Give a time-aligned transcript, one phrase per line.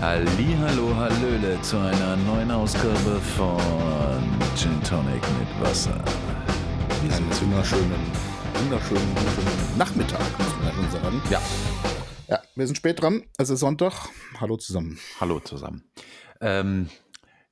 [0.00, 3.60] Hallo, Hallöle zu einer neuen Ausgabe von
[4.56, 5.92] Gin Tonic mit Wasser.
[7.02, 7.92] Einen wunderschönen,
[8.54, 11.22] wunderschönen, wunderschönen Nachmittag, muss man schon sagen.
[11.28, 11.42] Ja.
[12.28, 14.08] Ja, wir sind spät dran, es ist Sonntag.
[14.40, 14.98] Hallo zusammen.
[15.20, 15.84] Hallo zusammen.
[16.40, 16.88] Ähm,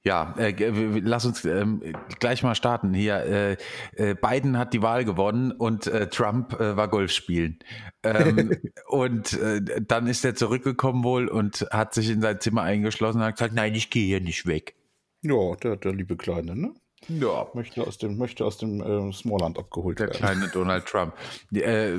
[0.08, 1.82] ja, äh, lass uns ähm,
[2.18, 3.16] gleich mal starten hier.
[3.26, 3.56] Äh,
[3.96, 7.58] äh, Biden hat die Wahl gewonnen und äh, Trump äh, war Golf spielen.
[8.02, 8.56] Ähm,
[8.88, 13.24] und äh, dann ist er zurückgekommen wohl und hat sich in sein Zimmer eingeschlossen und
[13.24, 14.76] hat gesagt, nein, ich gehe hier nicht weg.
[15.20, 16.72] Ja, der, der liebe Kleine, ne?
[17.08, 17.46] Ja.
[17.52, 20.18] Möchte aus dem, möchte aus dem äh, Smallland abgeholt Der werden.
[20.18, 21.12] kleine Donald Trump.
[21.52, 21.98] Äh,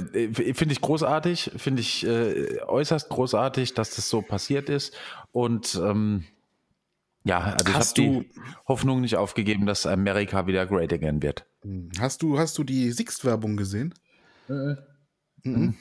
[0.54, 4.98] finde ich großartig, finde ich äh, äußerst großartig, dass das so passiert ist.
[5.32, 6.26] Und ähm,
[7.24, 8.30] ja, also ich habe Hast du- die
[8.68, 11.46] Hoffnung nicht aufgegeben, dass Amerika wieder great again wird.
[12.00, 13.94] Hast du, hast du die Sixt-Werbung gesehen?
[15.44, 15.76] Mhm.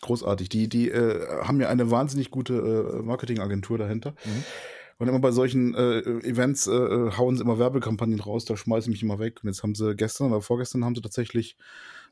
[0.00, 0.48] Großartig.
[0.48, 4.14] Die, die äh, haben ja eine wahnsinnig gute äh, Marketingagentur dahinter.
[4.98, 8.90] Und immer bei solchen äh, Events äh, äh, hauen sie immer Werbekampagnen raus, da schmeißen
[8.92, 9.40] mich immer weg.
[9.42, 11.56] Und jetzt haben sie gestern oder vorgestern haben sie tatsächlich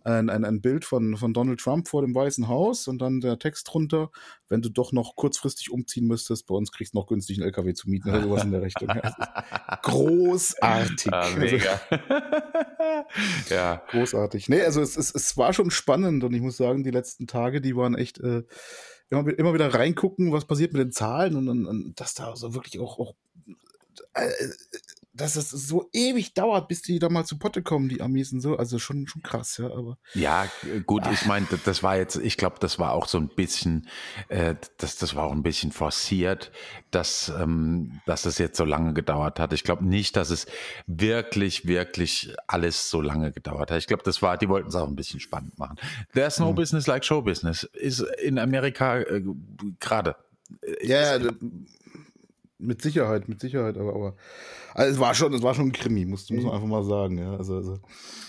[0.04, 3.38] ein, ein, ein Bild von, von Donald Trump vor dem Weißen Haus und dann der
[3.38, 4.10] Text drunter,
[4.48, 7.74] wenn du doch noch kurzfristig umziehen müsstest, bei uns kriegst du noch günstig einen LKW
[7.74, 8.88] zu mieten oder sowas in der Richtung.
[9.82, 11.12] Großartig.
[11.12, 11.80] Ah, Also, mega.
[13.50, 13.82] ja.
[13.90, 14.48] Großartig.
[14.48, 17.60] Nee, also es, es, es war schon spannend und ich muss sagen, die letzten Tage,
[17.60, 18.42] die waren echt äh,
[19.10, 22.54] immer, immer wieder reingucken, was passiert mit den Zahlen und, und, und dass da so
[22.54, 23.14] wirklich auch, auch
[24.14, 24.28] äh,
[25.14, 28.40] dass es so ewig dauert, bis die da mal zu Potte kommen, die Amis und
[28.40, 28.56] so.
[28.56, 30.46] Also schon, schon krass, ja, aber Ja,
[30.86, 33.88] gut, ich meine, das- war jetzt, ich glaube, das war auch so ein bisschen,
[34.28, 36.50] äh, das, das war auch ein bisschen forciert,
[36.90, 39.52] dass, ähm, dass es jetzt so lange gedauert hat.
[39.52, 40.46] Ich glaube nicht, dass es
[40.86, 43.78] wirklich, wirklich alles so lange gedauert hat.
[43.78, 45.76] Ich glaube, das war, die wollten es auch ein bisschen spannend machen.
[46.14, 47.64] There's no business like show business.
[47.74, 49.22] Ist in Amerika äh,
[49.80, 50.16] gerade.
[50.82, 51.30] ja, ja,
[52.62, 54.14] mit Sicherheit, mit Sicherheit, aber, aber
[54.74, 57.18] also es war schon, es war schon ein Krimi, muss, muss man einfach mal sagen,
[57.18, 57.36] ja.
[57.36, 57.78] Also, also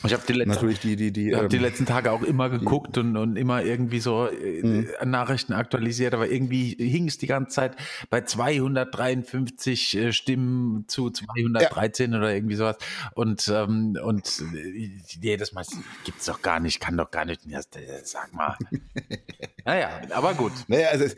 [0.06, 2.50] Ich habe die letzten natürlich die, die, die, habe die ähm, letzten Tage auch immer
[2.50, 4.88] geguckt und, und immer irgendwie so äh, Mhm.
[5.06, 7.76] Nachrichten aktualisiert, aber irgendwie hing es die ganze Zeit
[8.10, 12.78] bei 253 äh, Stimmen zu 213 oder irgendwie sowas.
[13.16, 14.90] Und, ähm, und äh,
[15.22, 15.66] jedes Mal
[16.06, 17.46] gibt's doch gar nicht, kann doch gar nicht.
[17.46, 18.58] Ja, äh, sag mal.
[19.66, 20.52] naja, aber gut.
[20.68, 21.16] Naja, also es-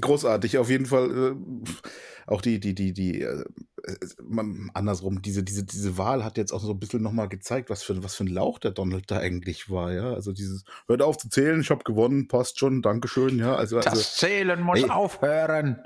[0.00, 1.10] großartig, auf jeden Fall.
[1.10, 1.70] Äh,
[2.26, 3.44] auch die, die, die, die, äh,
[3.84, 3.96] äh,
[4.74, 8.02] andersrum, diese, diese, diese Wahl hat jetzt auch so ein bisschen nochmal gezeigt, was für,
[8.04, 10.12] was für ein Lauch der Donald da eigentlich war, ja.
[10.12, 13.56] Also dieses, hört auf zu zählen, ich habe gewonnen, passt schon, Dankeschön, ja.
[13.56, 14.90] Also, also Das Zählen muss Ey.
[14.90, 15.82] aufhören.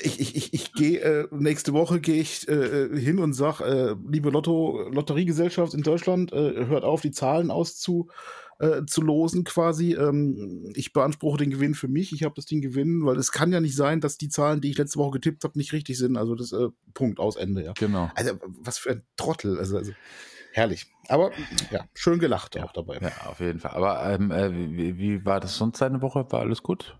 [0.00, 3.94] ich, ich, ich, ich gehe, äh, nächste Woche gehe ich äh, hin und sag, äh,
[4.08, 8.10] liebe Lotto, Lotteriegesellschaft in Deutschland, äh, hört auf, die Zahlen auszu,
[8.58, 9.94] äh, zu losen quasi.
[9.94, 13.52] Ähm, ich beanspruche den Gewinn für mich, ich habe das Ding gewinnen, weil es kann
[13.52, 16.16] ja nicht sein, dass die Zahlen, die ich letzte Woche getippt habe, nicht richtig sind.
[16.16, 17.72] Also das äh, Punkt aus Ende, ja.
[17.72, 18.10] Genau.
[18.14, 19.92] Also was für ein Trottel, also, also
[20.52, 20.86] herrlich.
[21.08, 21.30] Aber
[21.70, 22.98] ja, schön gelacht auch dabei.
[23.00, 23.72] Ja, auf jeden Fall.
[23.72, 26.26] Aber ähm, äh, wie, wie war das sonst deine Woche?
[26.30, 26.98] War alles gut?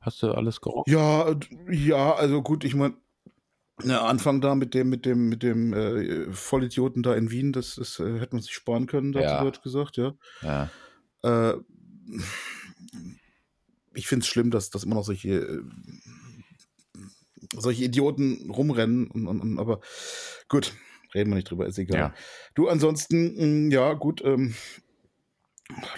[0.00, 0.88] Hast du alles gerockt?
[0.88, 1.34] Ja,
[1.68, 2.94] ja, also gut, ich meine,
[3.84, 7.76] der Anfang da mit dem, mit dem, mit dem äh, Vollidioten da in Wien, das,
[7.76, 9.44] das äh, hätte man sich sparen können, dazu Ja.
[9.44, 10.14] wird gesagt, ja.
[10.42, 10.70] Ja.
[11.22, 11.54] Äh,
[13.94, 15.62] ich finde es schlimm, dass, dass immer noch solche, äh,
[17.56, 19.80] solche Idioten rumrennen, und, und, und, aber
[20.48, 20.74] gut,
[21.14, 21.98] reden wir nicht drüber, ist egal.
[21.98, 22.14] Ja.
[22.54, 24.54] Du, ansonsten, mh, ja, gut, ähm,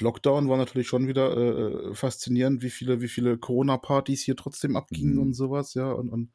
[0.01, 5.15] Lockdown war natürlich schon wieder äh, faszinierend, wie viele, wie viele Corona-Partys hier trotzdem abgingen
[5.15, 5.21] Mhm.
[5.21, 5.91] und sowas, ja.
[5.93, 6.31] Und, und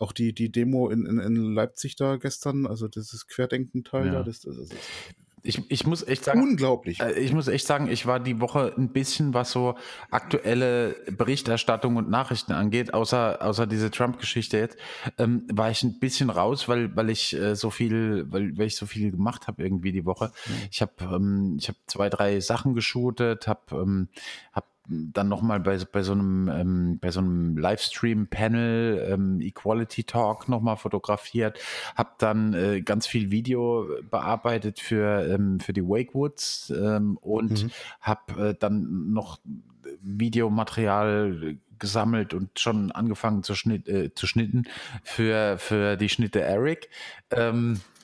[0.00, 4.12] auch die, die Demo in, in, in Leipzig da gestern, also dieses Querdenken-Teil Ja.
[4.12, 4.78] da, das, das, das ist
[5.44, 7.00] Ich, ich muss echt sagen, unglaublich.
[7.00, 9.76] Äh, Ich muss echt sagen, ich war die Woche ein bisschen, was so
[10.10, 14.76] aktuelle Berichterstattung und Nachrichten angeht, außer, außer diese Trump-Geschichte jetzt,
[15.16, 18.76] ähm, war ich ein bisschen raus, weil, weil ich äh, so viel, weil, weil ich
[18.76, 20.32] so viel gemacht habe irgendwie die Woche.
[20.70, 24.08] Ich habe ähm, ich habe zwei, drei Sachen geshootet, habe ähm,
[24.52, 30.48] hab dann nochmal bei, bei so einem ähm, bei so einem Livestream-Panel ähm, Equality Talk
[30.48, 31.58] nochmal fotografiert,
[31.94, 37.70] habe dann äh, ganz viel Video bearbeitet für ähm, für die Wakewoods ähm, und Mhm.
[38.00, 39.38] habe äh, dann noch
[40.00, 44.64] Videomaterial gesammelt und schon angefangen zu, schnitt, äh, zu schnitten
[45.02, 46.88] für für die Schnitte Eric.
[47.30, 47.97] Ähm, ähm, äh,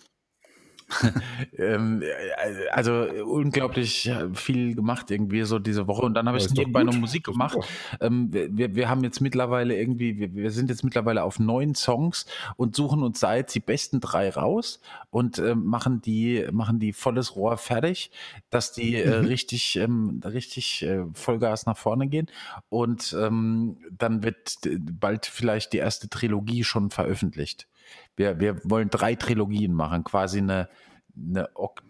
[2.72, 2.92] also
[3.24, 7.56] unglaublich viel gemacht irgendwie so diese Woche und dann habe ich nebenbei noch Musik gemacht.
[8.00, 12.26] Ähm, wir, wir haben jetzt mittlerweile irgendwie, wir, wir, sind jetzt mittlerweile auf neun Songs
[12.56, 16.92] und suchen uns da jetzt die besten drei raus und äh, machen die machen die
[16.92, 18.10] volles Rohr fertig,
[18.50, 19.26] dass die äh, mhm.
[19.26, 22.30] richtig ähm, richtig äh, Vollgas nach vorne gehen
[22.68, 24.58] und ähm, dann wird
[25.00, 27.68] bald vielleicht die erste Trilogie schon veröffentlicht.
[28.16, 30.68] Wir, wir wollen drei Trilogien machen, quasi eine,
[31.16, 31.82] eine ok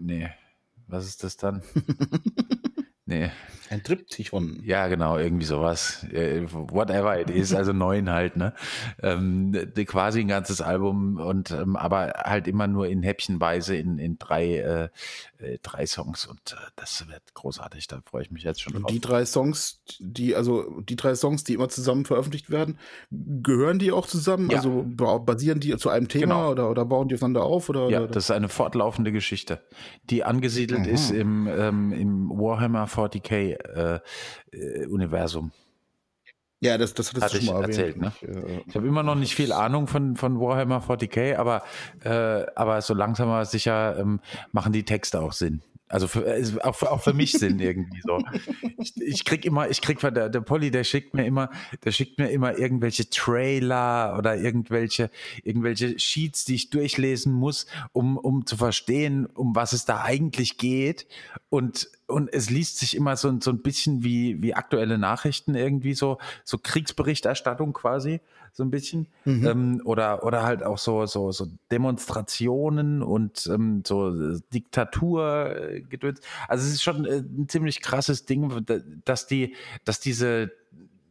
[0.00, 0.30] Nee,
[0.86, 1.62] was ist das dann?
[3.08, 3.30] nee.
[3.70, 4.62] Ein Triptychon.
[4.64, 6.06] Ja, genau, irgendwie sowas.
[6.10, 8.54] Whatever it is, also neun halt, ne?
[9.02, 9.52] Ähm,
[9.86, 14.56] quasi ein ganzes Album und ähm, aber halt immer nur in Häppchenweise in, in drei,
[14.56, 14.88] äh,
[15.38, 18.84] äh, drei Songs und äh, das wird großartig, da freue ich mich jetzt schon drauf.
[18.84, 22.78] Und die drei Songs, die, also die drei Songs, die immer zusammen veröffentlicht werden,
[23.10, 24.48] gehören die auch zusammen?
[24.50, 24.58] Ja.
[24.58, 26.50] Also basieren die zu einem Thema genau.
[26.50, 27.68] oder, oder bauen die aufeinander auf?
[27.68, 28.08] Oder, ja, oder?
[28.08, 29.60] das ist eine fortlaufende Geschichte,
[30.04, 30.88] die angesiedelt Aha.
[30.88, 34.00] ist im, ähm, im Warhammer 40k äh,
[34.52, 35.52] äh, Universum.
[36.60, 37.96] Ja, das, das hattest Hatte du schon mal erzählt.
[37.98, 38.12] Ne?
[38.20, 41.62] Ich, äh, habe immer noch nicht viel Ahnung von, von Warhammer 40k, aber,
[42.02, 45.62] äh, aber so langsam aber sicher ähm, machen die Texte auch Sinn.
[45.88, 48.18] Also für, äh, auch, für, auch für mich Sinn irgendwie so.
[48.80, 51.50] Ich, ich krieg immer, ich krieg der, der Polly, der schickt mir immer,
[51.84, 55.10] der schickt mir immer irgendwelche Trailer oder irgendwelche,
[55.42, 60.58] irgendwelche Sheets, die ich durchlesen muss, um, um zu verstehen, um was es da eigentlich
[60.58, 61.08] geht.
[61.50, 65.94] Und, und es liest sich immer so, so ein bisschen wie, wie aktuelle Nachrichten irgendwie
[65.94, 68.20] so, so Kriegsberichterstattung quasi
[68.58, 69.06] so ein bisschen.
[69.24, 69.46] Mhm.
[69.46, 76.20] Ähm, oder, oder halt auch so, so, so Demonstrationen und ähm, so äh, Diktaturgedöns.
[76.48, 78.66] Also es ist schon äh, ein ziemlich krasses Ding,
[79.04, 80.50] dass die, dass diese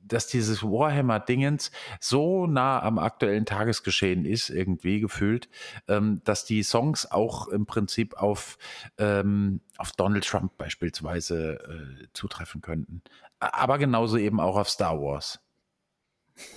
[0.03, 5.49] dass dieses Warhammer-Dingens so nah am aktuellen Tagesgeschehen ist, irgendwie gefühlt,
[5.89, 8.57] ähm, dass die Songs auch im Prinzip auf,
[8.97, 13.01] ähm, auf Donald Trump beispielsweise äh, zutreffen könnten.
[13.41, 15.41] Aber genauso eben auch auf Star Wars.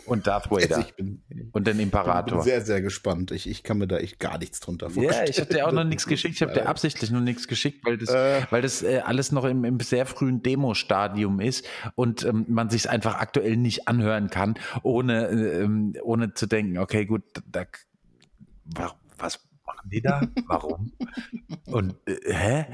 [0.06, 0.78] Und Darth Vader.
[0.78, 1.22] Also bin,
[1.52, 2.38] und den Imperator.
[2.38, 3.30] Ich bin sehr, sehr gespannt.
[3.30, 5.24] Ich, ich kann mir da echt gar nichts drunter vorstellen.
[5.24, 6.34] Ja, ich habe dir auch noch nichts geschickt.
[6.34, 9.44] Ich habe dir absichtlich noch nichts geschickt, weil das, äh, weil das äh, alles noch
[9.44, 14.30] im, im sehr frühen Demo-Stadium ist und ähm, man sich es einfach aktuell nicht anhören
[14.30, 17.66] kann, ohne, ähm, ohne zu denken, okay, gut, da,
[19.18, 19.40] was,
[19.74, 20.20] machen die da?
[20.46, 20.92] Warum?
[21.66, 22.66] Und äh, hä?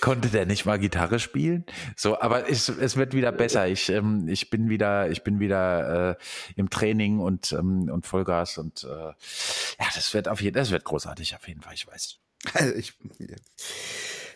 [0.00, 1.64] Konnte der nicht mal Gitarre spielen?
[1.96, 3.68] So, aber es, es wird wieder besser.
[3.68, 6.16] Ich, ähm, ich bin wieder, ich bin wieder äh,
[6.56, 10.84] im Training und, ähm, und Vollgas und äh, ja, das wird auf jeden das wird
[10.84, 12.18] großartig auf jeden Fall, ich weiß.
[12.54, 12.94] Also ich,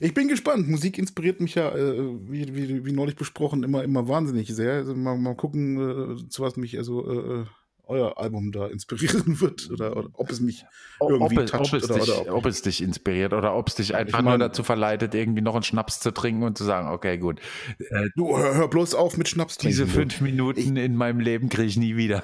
[0.01, 0.69] ich bin gespannt.
[0.69, 1.99] Musik inspiriert mich ja, äh,
[2.29, 4.75] wie, wie, wie neulich besprochen, immer, immer wahnsinnig sehr.
[4.75, 7.45] Also mal, mal gucken, äh, zu was mich also äh,
[7.85, 10.65] euer Album da inspirieren wird oder, oder ob es mich
[11.01, 11.75] irgendwie ob, toucht.
[11.75, 14.25] Ob es, oder, dich, oder ob, es dich inspiriert oder ob es dich einfach ich
[14.25, 17.41] mein, nur dazu verleitet, irgendwie noch einen Schnaps zu trinken und zu sagen, okay, gut.
[17.79, 19.77] Äh, du, hör, hör, bloß auf mit Schnaps trinken.
[19.77, 22.23] Diese fünf Minuten ich, in meinem Leben kriege ich nie wieder.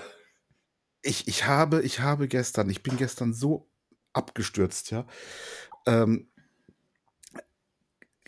[1.03, 3.69] Ich, ich, habe, ich habe gestern, ich bin gestern so
[4.13, 5.07] abgestürzt, ja.
[5.87, 6.29] Ähm,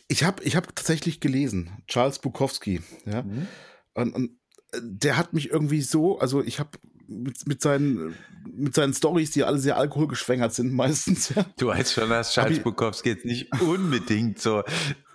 [0.08, 3.22] ich habe ich hab tatsächlich gelesen, Charles Bukowski, ja.
[3.22, 3.46] Mhm.
[3.94, 4.30] Und, und
[4.72, 6.70] äh, der hat mich irgendwie so, also ich habe
[7.10, 8.14] mit, mit seinen,
[8.44, 11.34] mit seinen Stories, die alle sehr alkoholgeschwängert sind, meistens.
[11.34, 11.44] Ja.
[11.58, 14.62] Du weißt schon, dass Charles Bukowski jetzt nicht unbedingt so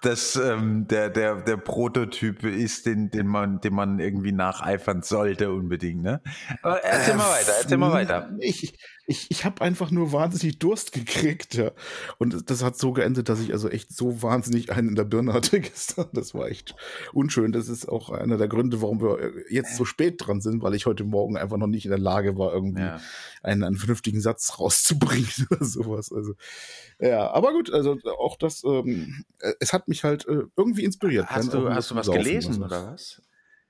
[0.05, 5.51] dass ähm, der, der, der Prototyp ist, den, den, man, den man irgendwie nacheifern sollte,
[5.51, 6.03] unbedingt.
[6.03, 6.21] Ne?
[6.61, 8.29] Aber erzähl äh, mal weiter, erzähl mal weiter.
[8.39, 8.77] Ich,
[9.07, 11.71] ich, ich habe einfach nur wahnsinnig Durst gekriegt, ja.
[12.17, 15.33] Und das hat so geendet, dass ich also echt so wahnsinnig einen in der Birne
[15.33, 16.07] hatte gestern.
[16.13, 16.75] Das war echt
[17.13, 17.51] unschön.
[17.51, 20.87] Das ist auch einer der Gründe, warum wir jetzt so spät dran sind, weil ich
[20.87, 22.99] heute Morgen einfach noch nicht in der Lage war, irgendwie ja.
[23.43, 26.11] einen, einen vernünftigen Satz rauszubringen oder sowas.
[26.11, 26.33] Also,
[26.99, 29.25] ja, aber gut, also auch das, ähm,
[29.59, 31.27] es hat mich halt äh, irgendwie inspiriert.
[31.27, 33.21] Hast du, hast du was gelesen oder was?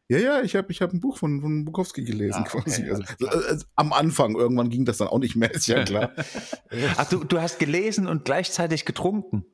[0.08, 2.90] Ja, ja, ich habe ich hab ein Buch von, von Bukowski gelesen ah, okay, quasi.
[2.90, 6.12] Also, also, am Anfang, irgendwann ging das dann auch nicht mehr, ist ja klar.
[6.98, 9.46] Ach, du, du hast gelesen und gleichzeitig getrunken.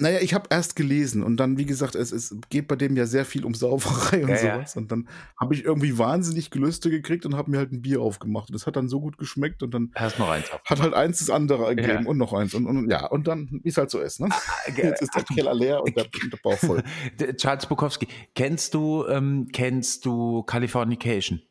[0.00, 3.04] Naja, ich habe erst gelesen und dann, wie gesagt, es, es geht bei dem ja
[3.04, 4.74] sehr viel um Sauferei und ja, sowas.
[4.74, 4.80] Ja.
[4.80, 8.48] Und dann habe ich irgendwie wahnsinnig Gelüste gekriegt und habe mir halt ein Bier aufgemacht.
[8.48, 11.18] Und das hat dann so gut geschmeckt und dann Hast noch eins hat halt eins
[11.18, 12.08] das andere ergeben ja.
[12.08, 12.54] und noch eins.
[12.54, 14.20] Und, und ja, und dann, wie es halt so ist.
[14.20, 14.28] Ne?
[14.30, 16.84] Ah, Jetzt ist der Keller leer und der, der Bauch voll.
[17.36, 21.42] Charles Bukowski, kennst du, ähm, kennst du Californication?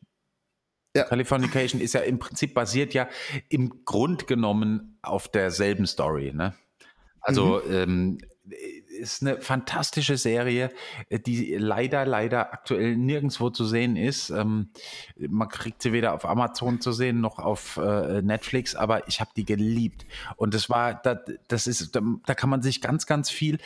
[0.96, 1.04] Ja.
[1.04, 3.08] Californication ist ja im Prinzip basiert ja
[3.50, 6.54] im Grund genommen auf derselben Story, ne?
[7.20, 7.72] Also mhm.
[7.74, 8.18] ähm,
[8.52, 10.70] it, ist eine fantastische Serie,
[11.08, 14.30] äh, die leider, leider aktuell nirgendwo zu sehen ist.
[14.30, 14.70] Ähm,
[15.16, 19.30] man kriegt sie weder auf Amazon zu sehen noch auf äh, Netflix, aber ich habe
[19.36, 20.06] die geliebt.
[20.36, 21.18] Und das war, das,
[21.48, 23.58] das ist, da kann man sich ganz, ganz viel,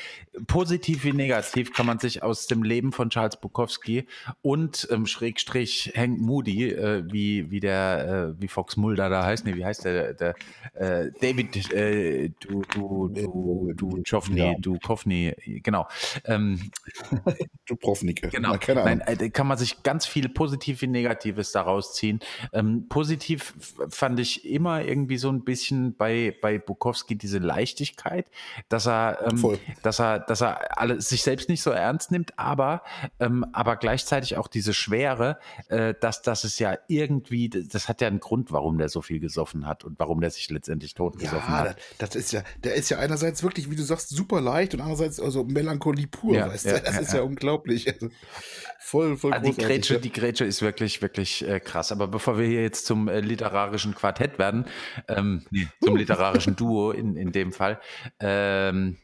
[0.47, 4.07] positiv wie negativ, kann man sich aus dem Leben von Charles Bukowski
[4.43, 9.45] und ähm, Schrägstrich Hank Moody, äh, wie, wie der, äh, wie Fox Mulder da heißt,
[9.45, 10.35] nee, wie heißt der, der
[10.75, 14.55] äh, David, äh, du, du, du, du, Joffney, ja.
[14.59, 14.79] du
[15.13, 15.89] Kofny, genau.
[16.25, 16.71] Ähm,
[17.67, 18.31] Dubrovnik.
[18.31, 18.57] Genau.
[18.69, 22.21] Na, Nein, äh, kann man sich ganz viel positiv wie Negatives daraus ziehen.
[22.53, 23.55] Ähm, positiv
[23.89, 28.31] fand ich immer irgendwie so ein bisschen bei, bei Bukowski diese Leichtigkeit,
[28.69, 32.83] dass er, ähm, dass er, dass er alle, sich selbst nicht so ernst nimmt, aber,
[33.21, 35.39] ähm, aber gleichzeitig auch diese Schwere,
[35.69, 39.21] äh, dass, dass es ja irgendwie, das hat ja einen Grund, warum der so viel
[39.21, 41.77] gesoffen hat und warum der sich letztendlich tot ja, gesoffen hat.
[41.99, 44.81] Das, das ist ja, der ist ja einerseits wirklich, wie du sagst, super leicht und
[44.81, 46.81] andererseits also Melancholie pur, ja, weißt du?
[46.81, 47.93] das ja, ist ja, unglaublich.
[47.93, 48.11] Also,
[48.79, 51.93] voll, voll also die Grätsche, die Grätsche ist wirklich, wirklich äh, krass.
[51.93, 54.67] Aber bevor wir hier jetzt zum äh, literarischen Quartett werden,
[55.09, 57.81] ähm, nee, zum literarischen Duo in, in dem Fall,
[58.21, 58.99] ähm,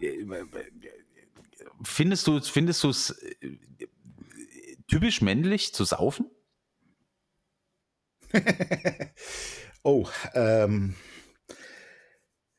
[0.00, 0.24] äh,
[1.84, 3.58] findest du findest du es äh,
[4.88, 6.30] typisch männlich zu saufen?
[9.82, 10.94] oh, ähm,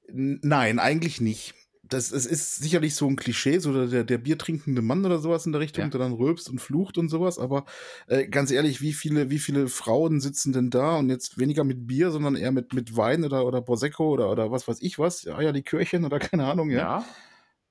[0.07, 1.55] nein, eigentlich nicht
[1.93, 5.51] das, es ist sicherlich so ein Klischee, so der, der biertrinkende Mann oder sowas in
[5.51, 5.89] der Richtung, ja.
[5.89, 7.39] der dann rülpst und flucht und sowas.
[7.39, 7.65] Aber
[8.07, 11.87] äh, ganz ehrlich, wie viele, wie viele Frauen sitzen denn da und jetzt weniger mit
[11.87, 15.23] Bier, sondern eher mit, mit Wein oder, oder Prosecco oder, oder was weiß ich was,
[15.23, 17.05] ja, ja, die Kirchen oder keine Ahnung, ja.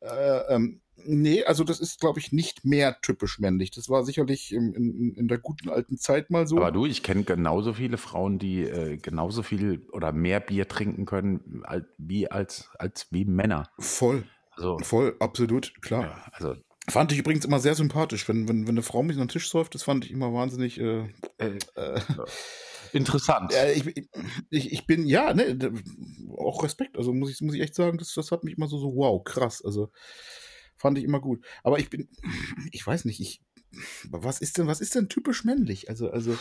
[0.00, 0.08] ja.
[0.08, 3.70] Äh, ähm, Nee, also das ist, glaube ich, nicht mehr typisch männlich.
[3.70, 6.56] Das war sicherlich in, in, in der guten alten Zeit mal so.
[6.56, 11.06] Aber du, ich kenne genauso viele Frauen, die äh, genauso viel oder mehr Bier trinken
[11.06, 13.70] können als, wie als, als wie Männer.
[13.78, 14.24] Voll.
[14.52, 16.02] Also, Voll, absolut, klar.
[16.02, 16.56] Ja, also
[16.88, 19.48] Fand ich übrigens immer sehr sympathisch, wenn, wenn, wenn eine Frau mich an den Tisch
[19.48, 21.04] säuft, das fand ich immer wahnsinnig äh,
[21.38, 22.00] äh, äh
[22.92, 23.54] interessant.
[23.74, 24.08] Ich,
[24.50, 25.56] ich, ich, bin, ja, ne,
[26.36, 28.78] auch Respekt, also muss ich, muss ich echt sagen, das, das hat mich immer so,
[28.78, 29.62] so, wow, krass.
[29.64, 29.90] Also
[30.82, 31.44] Fand ich immer gut.
[31.62, 32.08] Aber ich bin,
[32.72, 33.40] ich weiß nicht, ich,
[34.10, 35.88] was ist denn, was ist denn typisch männlich?
[35.88, 36.36] Also, also.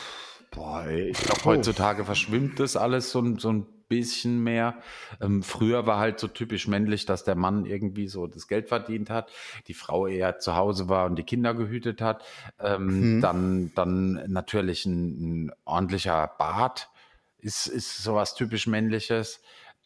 [0.50, 4.82] Boah, ich glaube, heutzutage verschwimmt das alles so, so ein bisschen mehr.
[5.22, 9.12] Ähm, früher war halt so typisch männlich, dass der Mann irgendwie so das Geld verdient
[9.12, 9.32] hat,
[9.68, 12.24] die Frau eher zu Hause war und die Kinder gehütet hat.
[12.60, 13.22] Ähm, mhm.
[13.22, 16.90] Dann, dann natürlich ein, ein ordentlicher Bart
[17.38, 19.40] ist, ist sowas typisch männliches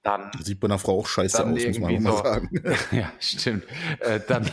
[0.06, 2.50] dann sieht bei einer Frau auch scheiße aus, muss man mal sagen.
[2.92, 3.64] ja, stimmt.
[4.00, 4.50] Äh, dann,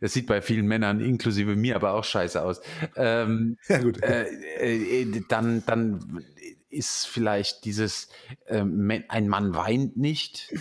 [0.00, 2.60] es sieht bei vielen Männern, inklusive mir, aber auch scheiße aus.
[2.94, 4.00] Ähm, ja, gut.
[4.00, 4.28] Äh,
[4.60, 6.24] äh, dann, dann
[6.70, 8.10] ist vielleicht dieses,
[8.46, 10.54] ähm, ein Mann weint nicht.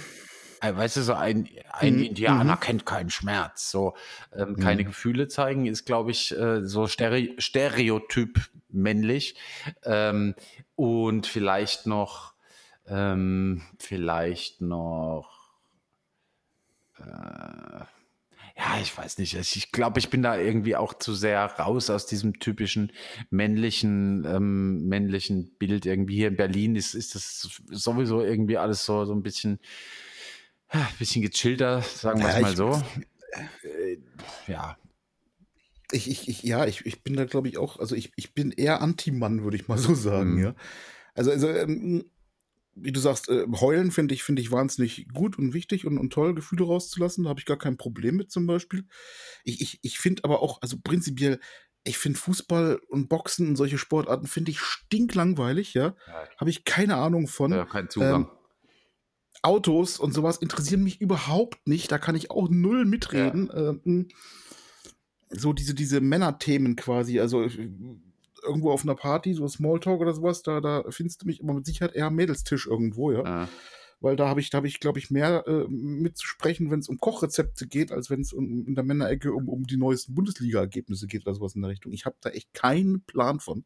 [0.60, 2.04] Äh, weißt du, so ein, ein mhm.
[2.04, 2.60] Indianer mhm.
[2.62, 3.70] kennt keinen Schmerz.
[3.70, 3.94] So,
[4.36, 4.88] ähm, keine mhm.
[4.88, 9.36] Gefühle zeigen ist, glaube ich, äh, so Stere Stereotyp männlich.
[9.84, 10.34] Ähm,
[10.76, 12.31] und vielleicht noch
[12.92, 15.50] ähm, vielleicht noch.
[17.00, 17.86] Äh,
[18.58, 19.34] ja, ich weiß nicht.
[19.34, 22.92] Ich glaube, ich bin da irgendwie auch zu sehr raus aus diesem typischen
[23.30, 25.86] männlichen, ähm, männlichen Bild.
[25.86, 29.60] Irgendwie hier in Berlin ist, ist das sowieso irgendwie alles so, so ein bisschen,
[30.68, 32.84] ein bisschen gechillter, sagen wir ja, es mal so.
[33.64, 33.98] Äh,
[34.48, 34.78] ja.
[35.94, 38.52] Ich, ich, ich, ja, ich, ich bin da, glaube ich, auch, also ich, ich bin
[38.52, 40.44] eher Anti-Mann, würde ich mal so sagen, mhm.
[40.44, 40.56] ja.
[41.16, 42.06] Also, also ähm,
[42.84, 46.12] wie du sagst, äh, heulen finde ich, finde ich wahnsinnig gut und wichtig und, und
[46.12, 47.24] toll, Gefühle rauszulassen.
[47.24, 48.86] Da habe ich gar kein Problem mit zum Beispiel.
[49.44, 51.40] Ich, ich, ich finde aber auch, also prinzipiell,
[51.84, 55.96] ich finde Fußball und Boxen und solche Sportarten finde ich stinklangweilig, ja.
[56.08, 56.24] ja.
[56.38, 57.52] Habe ich keine Ahnung von.
[57.52, 58.24] Ja, kein Zugang.
[58.24, 58.28] Ähm,
[59.44, 61.92] Autos und sowas interessieren mich überhaupt nicht.
[61.92, 63.50] Da kann ich auch null mitreden.
[63.52, 63.70] Ja.
[63.70, 64.08] Ähm,
[65.30, 67.20] so diese, diese Männerthemen quasi.
[67.20, 67.48] Also
[68.44, 71.66] irgendwo auf einer Party, so Smalltalk oder sowas, da, da findest du mich immer mit
[71.66, 73.24] Sicherheit eher am Mädelstisch irgendwo, ja.
[73.24, 73.50] Ah.
[74.00, 76.98] Weil da habe ich, da habe ich, glaube ich, mehr äh, mitzusprechen, wenn es um
[76.98, 81.28] Kochrezepte geht, als wenn es um, in der Männerecke um, um die neuesten Bundesliga-Ergebnisse geht
[81.28, 81.92] oder sowas in der Richtung.
[81.92, 83.64] Ich habe da echt keinen Plan von.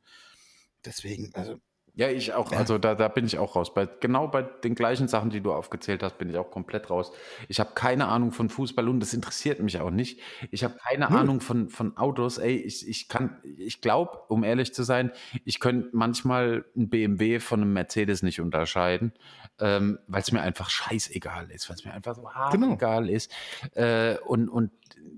[0.83, 1.61] Deswegen, also
[1.95, 2.51] ja, ich auch.
[2.51, 3.73] Also da, da bin ich auch raus.
[3.73, 7.13] Bei, genau bei den gleichen Sachen, die du aufgezählt hast, bin ich auch komplett raus.
[7.47, 10.19] Ich habe keine Ahnung von Fußball und das interessiert mich auch nicht.
[10.51, 11.15] Ich habe keine hm.
[11.15, 12.37] Ahnung von, von Autos.
[12.37, 15.11] Ey, ich, ich kann, ich glaube, um ehrlich zu sein,
[15.45, 19.13] ich könnte manchmal ein BMW von einem Mercedes nicht unterscheiden,
[19.59, 22.73] ähm, weil es mir einfach scheißegal ist, weil es mir einfach so hart genau.
[22.73, 23.31] egal ist.
[23.73, 24.71] Äh, und, und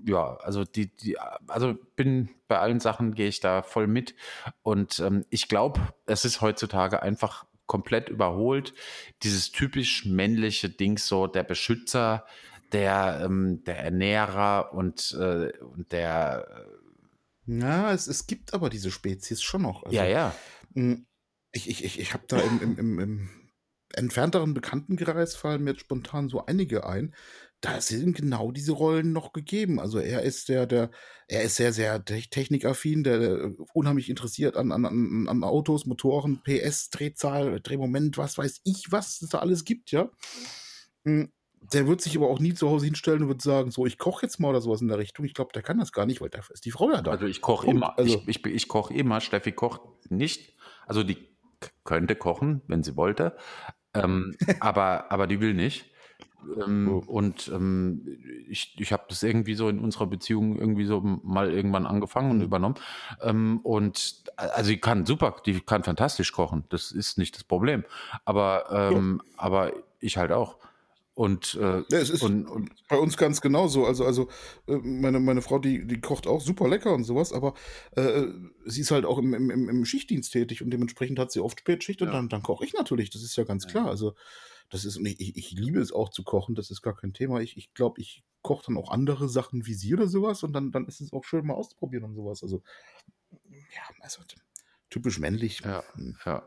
[0.04, 4.14] ja, also die, die, also bin bei allen Sachen gehe ich da voll mit.
[4.62, 8.74] Und ähm, ich glaube, es ist heutzutage einfach komplett überholt.
[9.22, 12.26] Dieses typisch männliche Ding, so der Beschützer,
[12.72, 16.66] der, ähm, der Ernährer und, äh, und der.
[17.46, 19.84] Ja, es, es gibt aber diese Spezies schon noch.
[19.84, 20.34] Also, ja, ja.
[20.74, 21.06] Hm,
[21.52, 23.30] ich, ich, ich, ich habe da im, im, im, im
[23.94, 27.14] entfernteren Bekanntenkreis fallen mir jetzt spontan so einige ein.
[27.60, 29.80] Da sind genau diese Rollen noch gegeben.
[29.80, 30.90] Also er ist der, der,
[31.26, 36.40] er ist sehr, sehr technikaffin, der, der unheimlich interessiert an, an, an, an Autos, Motoren,
[36.44, 40.08] PS, Drehzahl, Drehmoment, was weiß ich, was es da alles gibt, ja.
[41.04, 41.32] Hm,
[41.72, 44.24] der wird sich aber auch nie zu Hause hinstellen und wird sagen, so, ich koche
[44.24, 45.24] jetzt mal oder sowas in der Richtung.
[45.24, 47.10] Ich glaube, der kann das gar nicht, weil dafür ist die Frau ja da.
[47.10, 47.98] Also ich koche immer.
[47.98, 49.20] Also, ich, ich, ich koche immer.
[49.20, 50.56] Steffi kocht nicht.
[50.86, 51.36] Also die
[51.84, 53.36] könnte kochen, wenn sie wollte.
[53.94, 55.90] Ähm, aber, aber die will nicht.
[56.56, 57.10] Ähm, oh.
[57.10, 61.86] Und ähm, ich, ich habe das irgendwie so in unserer Beziehung irgendwie so mal irgendwann
[61.86, 62.44] angefangen und mhm.
[62.44, 62.74] übernommen.
[63.22, 66.64] Ähm, und also sie kann super, die kann fantastisch kochen.
[66.68, 67.84] Das ist nicht das Problem.
[68.24, 69.32] Aber, ähm, ja.
[69.36, 70.56] aber ich halt auch.
[71.14, 73.84] Und, äh, ja, es ist und, und, bei uns ganz genauso.
[73.84, 74.28] Also, also
[74.68, 77.54] äh, meine, meine Frau, die, die kocht auch super lecker und sowas, aber
[77.96, 78.22] äh,
[78.66, 82.02] sie ist halt auch im, im, im Schichtdienst tätig und dementsprechend hat sie oft Spätschicht
[82.02, 82.14] und ja.
[82.14, 83.88] dann, dann koche ich natürlich, das ist ja ganz klar.
[83.88, 84.14] Also
[84.70, 87.40] das ist, ich, ich liebe es auch zu kochen, das ist gar kein Thema.
[87.40, 90.70] Ich, ich glaube, ich koche dann auch andere Sachen wie sie oder sowas und dann,
[90.72, 92.42] dann ist es auch schön mal auszuprobieren und sowas.
[92.42, 92.62] Also,
[93.50, 94.22] ja, also
[94.90, 95.60] typisch männlich.
[95.64, 96.16] Ja, hm.
[96.24, 96.42] ja.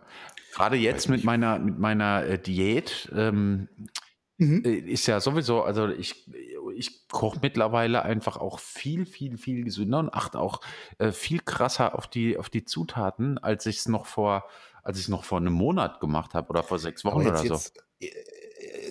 [0.53, 3.67] Gerade jetzt mit meiner, mit meiner äh, Diät ähm,
[4.41, 4.63] Mhm.
[4.65, 6.27] Äh, ist ja sowieso, also ich,
[6.75, 10.61] ich koche mittlerweile einfach auch viel, viel, viel gesünder und achte auch
[10.97, 14.45] äh, viel krasser auf die, auf die Zutaten, als ich es noch vor,
[14.81, 17.53] als ich noch vor einem Monat gemacht habe oder vor sechs Wochen oder so.
[17.53, 17.83] Jetzt,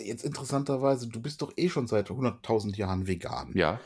[0.05, 3.53] jetzt interessanterweise, du bist doch eh schon seit 100.000 Jahren vegan.
[3.55, 3.81] Ja.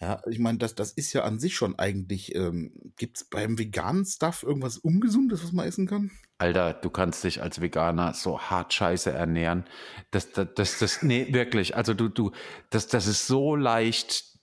[0.00, 2.34] Ja, ich meine, das, das ist ja an sich schon eigentlich.
[2.34, 6.10] Ähm, Gibt es beim veganen Stuff irgendwas Ungesundes, was man essen kann?
[6.36, 9.64] Alter, du kannst dich als Veganer so hart scheiße ernähren.
[10.10, 11.76] Das, das, das, das nee, wirklich.
[11.76, 12.32] Also du, du,
[12.70, 14.33] das, das ist so leicht,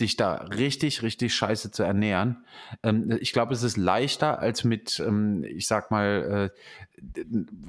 [0.00, 2.44] dich da richtig, richtig scheiße zu ernähren.
[2.82, 6.50] Ähm, ich glaube, es ist leichter als mit, ähm, ich sag mal,
[7.14, 7.22] äh,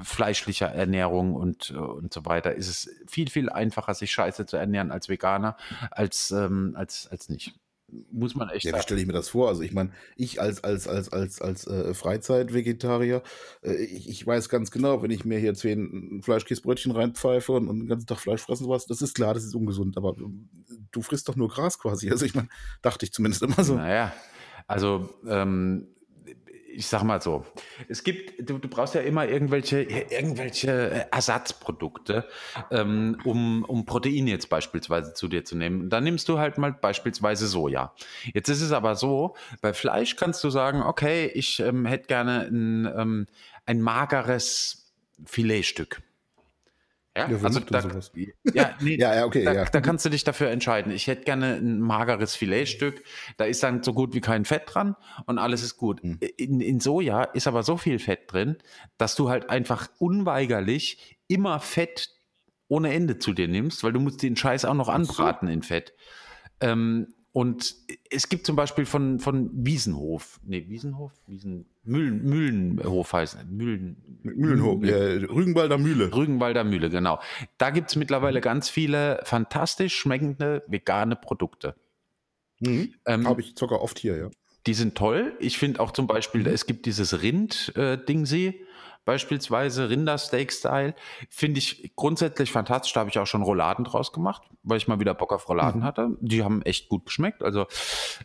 [0.03, 2.55] fleischlicher Ernährung und, äh, und so weiter.
[2.55, 5.57] Ist es viel, viel einfacher, sich scheiße zu ernähren als Veganer,
[5.91, 7.53] als, ähm, als, als nicht
[8.11, 9.47] muss man echt ja, wie stelle ich mir das vor?
[9.47, 13.23] Also ich meine, ich als als als als als äh, Freizeitvegetarier,
[13.61, 17.79] äh, ich, ich, weiß ganz genau, wenn ich mir hier zehn Fleischkäsebrötchen reinpfeife und, und
[17.79, 21.01] den ganzen Tag Fleisch fressen sowas, das ist klar, das ist ungesund, aber äh, du
[21.01, 22.09] frisst doch nur Gras quasi.
[22.11, 22.49] Also ich meine,
[22.81, 23.75] dachte ich zumindest immer so.
[23.75, 24.13] Naja,
[24.67, 25.87] also ähm,
[26.77, 27.43] ich sag mal so,
[27.89, 32.27] es gibt, du, du brauchst ja immer irgendwelche, irgendwelche Ersatzprodukte,
[32.69, 35.89] ähm, um, um Protein jetzt beispielsweise zu dir zu nehmen.
[35.89, 37.95] Dann nimmst du halt mal beispielsweise Soja.
[38.31, 42.41] Jetzt ist es aber so, bei Fleisch kannst du sagen, okay, ich ähm, hätte gerne
[42.41, 43.27] ein, ähm,
[43.65, 44.93] ein mageres
[45.25, 46.03] Filetstück.
[47.17, 47.81] Ja, ja also da,
[48.53, 49.65] ja, nee, ja, ja, okay, da, ja.
[49.65, 50.91] da kannst du dich dafür entscheiden.
[50.91, 53.03] Ich hätte gerne ein mageres Filetstück.
[53.37, 56.03] Da ist dann so gut wie kein Fett dran und alles ist gut.
[56.03, 56.19] Mhm.
[56.37, 58.57] In, in Soja ist aber so viel Fett drin,
[58.97, 62.09] dass du halt einfach unweigerlich immer Fett
[62.67, 65.93] ohne Ende zu dir nimmst, weil du musst den Scheiß auch noch anbraten in Fett.
[66.59, 67.75] Ähm, und
[68.09, 74.83] es gibt zum Beispiel von, von Wiesenhof, nee, Wiesenhof, Wiesen, Mühlen, Mühlenhof heißt Mühlen, Mühlenhof,
[74.83, 76.11] ja, Rügenwalder Mühle.
[76.15, 77.19] Rügenwalder Mühle, genau.
[77.59, 81.75] Da gibt es mittlerweile ganz viele fantastisch schmeckende vegane Produkte.
[82.59, 82.95] Mhm.
[83.05, 84.29] Ähm, Habe ich sogar oft hier, ja.
[84.65, 85.37] Die sind toll.
[85.39, 88.47] Ich finde auch zum Beispiel, es gibt dieses Rind-Dingsee.
[88.47, 88.65] Äh,
[89.07, 90.93] beispielsweise Rindersteak-Style,
[91.29, 92.91] finde ich grundsätzlich fantastisch.
[92.91, 95.79] Da habe ich auch schon Rouladen draus gemacht, weil ich mal wieder Bock auf Rouladen
[95.79, 95.85] mhm.
[95.85, 96.09] hatte.
[96.19, 97.41] Die haben echt gut geschmeckt.
[97.41, 97.67] Also,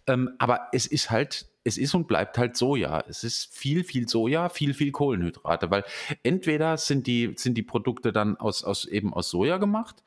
[0.09, 3.05] ähm, aber es ist halt es ist und bleibt halt Soja.
[3.09, 5.85] Es ist viel, viel Soja, viel, viel Kohlenhydrate, weil
[6.23, 10.03] entweder sind die, sind die Produkte dann aus, aus eben aus Soja gemacht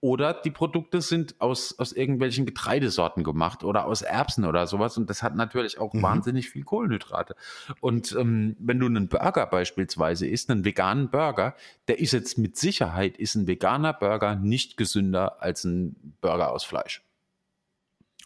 [0.00, 5.08] oder die Produkte sind aus, aus irgendwelchen Getreidesorten gemacht oder aus Erbsen oder sowas und
[5.10, 6.02] das hat natürlich auch mhm.
[6.02, 7.36] wahnsinnig viel Kohlenhydrate.
[7.80, 11.54] Und ähm, wenn du einen Burger beispielsweise isst, einen veganen Burger,
[11.88, 16.64] der ist jetzt mit Sicherheit, ist ein veganer Burger nicht gesünder als ein Burger aus
[16.64, 17.02] Fleisch.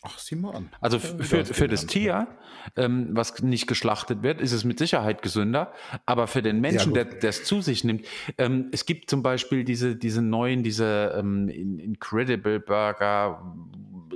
[0.05, 0.69] Ach, sieh mal an.
[0.81, 2.27] Also für, für das Tier,
[2.75, 5.73] ähm, was nicht geschlachtet wird, ist es mit Sicherheit gesünder.
[6.07, 8.05] Aber für den Menschen, ja, der es zu sich nimmt,
[8.37, 13.55] ähm, es gibt zum Beispiel diese, diese neuen, diese ähm, Incredible Burger,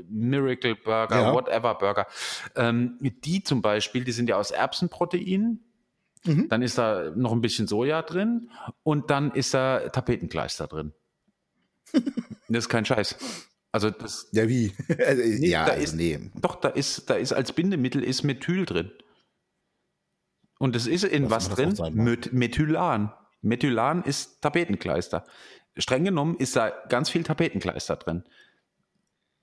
[0.09, 1.33] Miracle Burger, ja.
[1.33, 2.07] whatever Burger.
[2.57, 5.61] Ähm, die zum Beispiel, die sind ja aus Erbsenprotein.
[6.25, 6.49] Mhm.
[6.49, 8.51] Dann ist da noch ein bisschen Soja drin
[8.83, 10.93] und dann ist da Tapetenkleister drin.
[11.93, 13.47] das ist kein Scheiß.
[13.77, 14.27] Also das.
[14.33, 14.73] Ja, wie?
[15.07, 16.19] also, nee, ja, da also ist, nee.
[16.41, 18.91] Doch, da ist, da ist als Bindemittel ist Methyl drin.
[20.59, 21.95] Und es ist in was, was drin?
[21.95, 23.13] Met Methylan.
[23.43, 25.27] Methylan ist Tapetenkleister.
[25.77, 28.25] Streng genommen ist da ganz viel Tapetenkleister drin.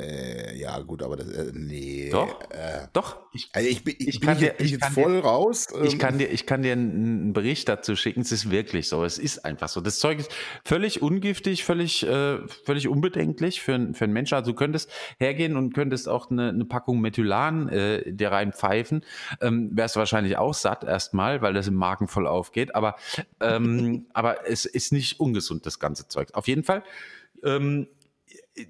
[0.04, 2.10] Äh, ja, gut, aber das, äh, nee.
[2.12, 3.18] Doch, äh, doch.
[3.32, 5.68] Ich, also ich, bin, ich, ich bin, dir, ich jetzt voll dir, raus.
[5.74, 5.86] Ähm.
[5.86, 8.22] Ich, kann dir, ich kann dir einen Bericht dazu schicken.
[8.22, 9.04] Es ist wirklich so.
[9.04, 9.82] Es ist einfach so.
[9.82, 10.32] Das Zeug ist
[10.66, 14.36] völlig ungiftig, völlig, äh, völlig unbedenklich für, für einen Menschen.
[14.36, 19.06] Also du könntest hergehen und könntest auch eine, eine Packung Methylan äh, dir reinpfeifen.
[19.42, 22.76] Ähm, Wärst wahrscheinlich auch satt erstmal, weil das im Magen voll aufgeht.
[22.76, 22.96] Aber,
[23.39, 26.30] ähm, aber es ist nicht ungesund, das ganze Zeug.
[26.34, 26.84] Auf jeden Fall.
[27.44, 27.88] Ähm,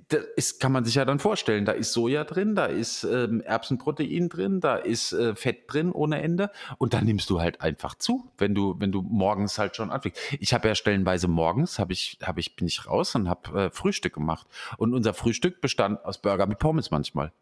[0.07, 1.65] das ist, kann man sich ja dann vorstellen.
[1.65, 6.21] Da ist Soja drin, da ist ähm, Erbsenprotein drin, da ist äh, Fett drin ohne
[6.21, 9.91] Ende und dann nimmst du halt einfach zu, wenn du wenn du morgens halt schon
[9.91, 10.19] anfängst.
[10.39, 13.69] Ich habe ja stellenweise morgens habe ich habe ich bin ich raus und habe äh,
[13.71, 17.33] Frühstück gemacht und unser Frühstück bestand aus Burger mit Pommes manchmal,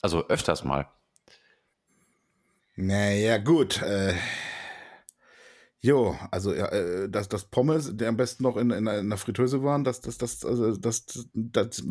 [0.00, 0.88] also öfters mal.
[2.76, 3.82] Naja gut.
[3.82, 4.14] Äh
[5.80, 9.84] Jo, also äh, dass das Pommes, der am besten noch in, in, einer Fritteuse waren,
[9.84, 11.84] dass das, das, also, das, das,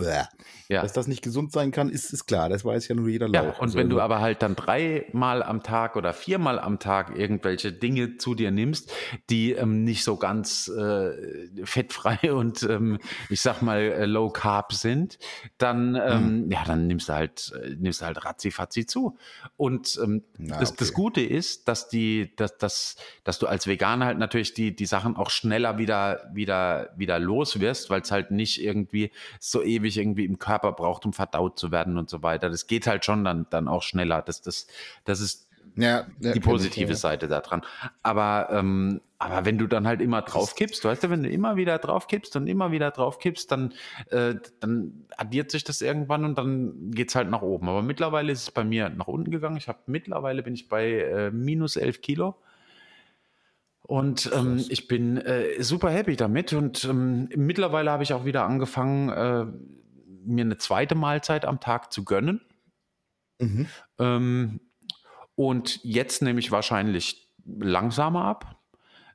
[0.67, 0.81] ja.
[0.81, 2.49] dass das nicht gesund sein kann, ist, ist klar.
[2.49, 3.43] Das weiß ja nur jeder Lauch.
[3.43, 7.17] Ja, und also, wenn du aber halt dann dreimal am Tag oder viermal am Tag
[7.17, 8.91] irgendwelche Dinge zu dir nimmst,
[9.29, 14.73] die ähm, nicht so ganz äh, fettfrei und ähm, ich sag mal äh, low carb
[14.73, 15.17] sind,
[15.57, 16.51] dann ähm, mhm.
[16.51, 19.17] ja, dann nimmst du halt äh, nimmst du halt ratzi fatzi zu.
[19.55, 20.77] Und ähm, Na, das, okay.
[20.79, 24.75] das Gute ist, dass die, dass, dass, dass du als Veganer Veganer halt natürlich die,
[24.75, 29.61] die Sachen auch schneller wieder, wieder, wieder los wirst, weil es halt nicht irgendwie so
[29.61, 32.49] ewig irgendwie im Körper braucht, um verdaut zu werden und so weiter.
[32.49, 34.23] Das geht halt schon dann, dann auch schneller.
[34.23, 34.65] Das, das,
[35.05, 36.95] das ist ja, die positive ja.
[36.95, 37.61] Seite daran.
[38.01, 41.55] Aber, ähm, aber wenn du dann halt immer drauf kippst, weißt du, wenn du immer
[41.55, 43.73] wieder drauf kippst und immer wieder drauf kippst, dann,
[44.09, 47.69] äh, dann addiert sich das irgendwann und dann geht es halt nach oben.
[47.69, 49.57] Aber mittlerweile ist es bei mir nach unten gegangen.
[49.57, 52.35] Ich habe mittlerweile bin ich bei äh, minus 11 Kilo.
[53.87, 56.53] Und ähm, ich bin äh, super happy damit.
[56.53, 59.45] Und ähm, mittlerweile habe ich auch wieder angefangen, äh,
[60.25, 62.41] mir eine zweite Mahlzeit am Tag zu gönnen.
[63.39, 63.67] Mhm.
[63.97, 64.59] Ähm,
[65.35, 68.56] und jetzt nehme ich wahrscheinlich langsamer ab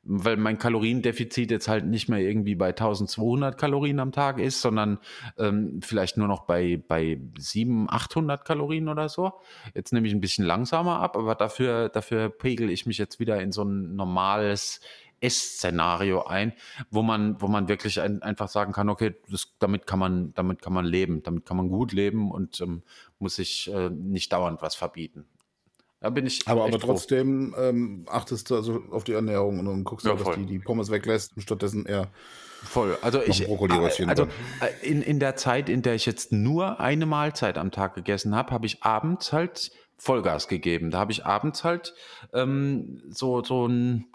[0.04, 4.98] weil mein Kaloriendefizit jetzt halt nicht mehr irgendwie bei 1200 Kalorien am Tag ist, sondern
[5.38, 9.32] ähm, vielleicht nur noch bei, bei 700, 800 Kalorien oder so.
[9.74, 13.40] Jetzt nehme ich ein bisschen langsamer ab, aber dafür, dafür pegel ich mich jetzt wieder
[13.40, 14.80] in so ein normales
[15.20, 16.52] Essszenario ein,
[16.90, 20.60] wo man, wo man wirklich ein, einfach sagen kann, okay, das, damit kann man, damit
[20.60, 22.82] kann man leben, damit kann man gut leben und ähm,
[23.20, 25.26] muss sich äh, nicht dauernd was verbieten.
[26.02, 26.46] Da bin ich.
[26.48, 30.34] Aber, aber trotzdem ähm, achtest du also auf die Ernährung und, und guckst, ja, dass
[30.34, 32.08] die, die Pommes weglässt und stattdessen eher.
[32.64, 32.98] Voll.
[33.02, 33.48] Also ich.
[33.48, 34.26] Also äh,
[34.82, 38.50] in, in der Zeit, in der ich jetzt nur eine Mahlzeit am Tag gegessen habe,
[38.50, 40.90] habe ich abends halt Vollgas gegeben.
[40.90, 41.94] Da habe ich abends halt
[42.32, 44.06] ähm, so, so ein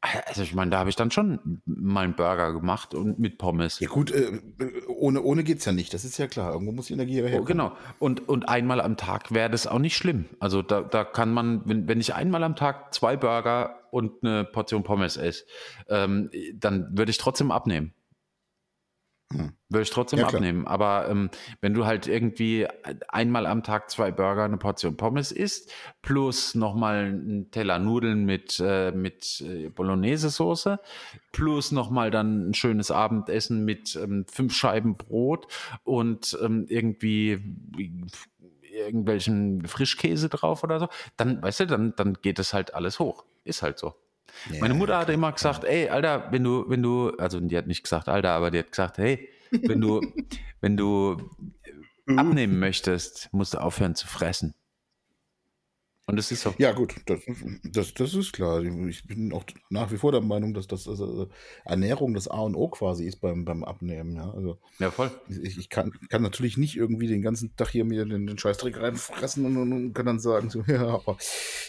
[0.00, 3.80] also ich meine, da habe ich dann schon mal einen Burger gemacht und mit Pommes.
[3.80, 4.40] Ja gut, äh,
[4.88, 6.52] ohne, ohne geht es ja nicht, das ist ja klar.
[6.52, 7.42] Irgendwo muss die Energie herkommen.
[7.42, 7.72] Oh, genau.
[7.98, 10.24] Und, und einmal am Tag wäre das auch nicht schlimm.
[10.38, 14.44] Also da, da kann man, wenn, wenn ich einmal am Tag zwei Burger und eine
[14.44, 15.44] Portion Pommes esse,
[15.88, 17.92] ähm, dann würde ich trotzdem abnehmen.
[19.32, 19.52] Hm.
[19.68, 20.66] Würde ich trotzdem ja, abnehmen.
[20.66, 22.66] Aber ähm, wenn du halt irgendwie
[23.08, 28.60] einmal am Tag zwei Burger, eine Portion Pommes isst, plus nochmal einen Teller Nudeln mit,
[28.60, 30.80] äh, mit äh, Bolognese-Soße,
[31.30, 35.46] plus nochmal dann ein schönes Abendessen mit ähm, fünf Scheiben Brot
[35.84, 37.38] und ähm, irgendwie
[38.72, 43.24] irgendwelchen Frischkäse drauf oder so, dann, weißt du, dann, dann geht es halt alles hoch.
[43.44, 43.94] Ist halt so.
[44.50, 47.66] Ja, Meine Mutter hat immer gesagt, ey, Alter, wenn du, wenn du, also die hat
[47.66, 50.00] nicht gesagt, Alter, aber die hat gesagt, hey, wenn du,
[50.60, 51.16] wenn du
[52.06, 52.18] mhm.
[52.18, 54.54] abnehmen möchtest, musst du aufhören zu fressen.
[56.10, 56.54] Und das ist so.
[56.58, 57.20] Ja, gut, das,
[57.62, 58.62] das, das ist klar.
[58.62, 61.28] Ich bin auch nach wie vor der Meinung, dass das also
[61.64, 64.16] Ernährung das A und O quasi ist beim, beim Abnehmen.
[64.16, 65.10] Ja, also, ja voll.
[65.28, 68.80] Ich, ich kann, kann natürlich nicht irgendwie den ganzen Tag hier mir den, den Scheißdreck
[68.80, 71.16] reinfressen und, und, und kann dann sagen, so, ja, aber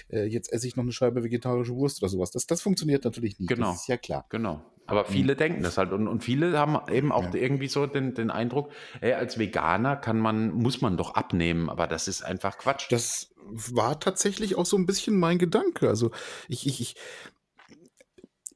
[0.09, 2.31] äh, jetzt esse ich noch eine Scheibe vegetarische Wurst oder sowas.
[2.31, 3.49] Das, das funktioniert natürlich nicht.
[3.49, 3.71] Genau.
[3.71, 4.25] Das ist ja klar.
[4.29, 4.61] Genau.
[4.87, 5.37] Aber viele mhm.
[5.37, 7.35] denken das halt und, und viele haben eben auch ja.
[7.35, 11.87] irgendwie so den, den Eindruck, ey, als Veganer kann man, muss man doch abnehmen, aber
[11.87, 12.91] das ist einfach Quatsch.
[12.91, 15.87] Das war tatsächlich auch so ein bisschen mein Gedanke.
[15.87, 16.11] Also
[16.47, 16.95] ich, ich, ich,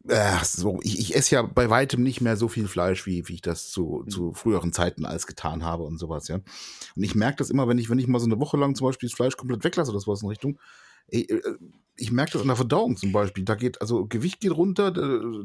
[0.08, 3.36] Ach so, ich, ich esse ja bei weitem nicht mehr so viel Fleisch, wie, wie
[3.36, 4.10] ich das zu, mhm.
[4.10, 6.36] zu früheren Zeiten alles getan habe und sowas, ja.
[6.36, 8.86] Und ich merke das immer, wenn ich, wenn ich mal so eine Woche lang zum
[8.86, 10.60] Beispiel das Fleisch komplett weglasse oder sowas in Richtung,
[11.08, 11.42] ey, äh,
[11.96, 13.46] ich merke das an der Verdauung zum Beispiel.
[13.46, 14.92] Da geht, also Gewicht geht runter,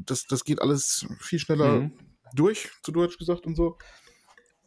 [0.05, 1.93] das, das geht alles viel schneller mhm.
[2.35, 3.79] durch, zu Deutsch gesagt und so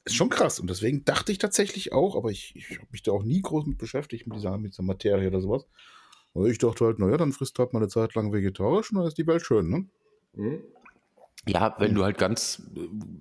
[0.06, 0.60] ist schon krass.
[0.60, 3.66] Und deswegen dachte ich tatsächlich auch, aber ich, ich habe mich da auch nie groß
[3.66, 5.66] mit beschäftigt, mit dieser, mit dieser Materie oder sowas.
[6.34, 9.08] Aber ich dachte halt, naja, dann frisst halt mal eine Zeit lang vegetarisch und dann
[9.08, 9.86] ist die Welt schön, ne?
[10.34, 10.64] Mhm.
[11.46, 12.64] Ja, wenn du halt ganz,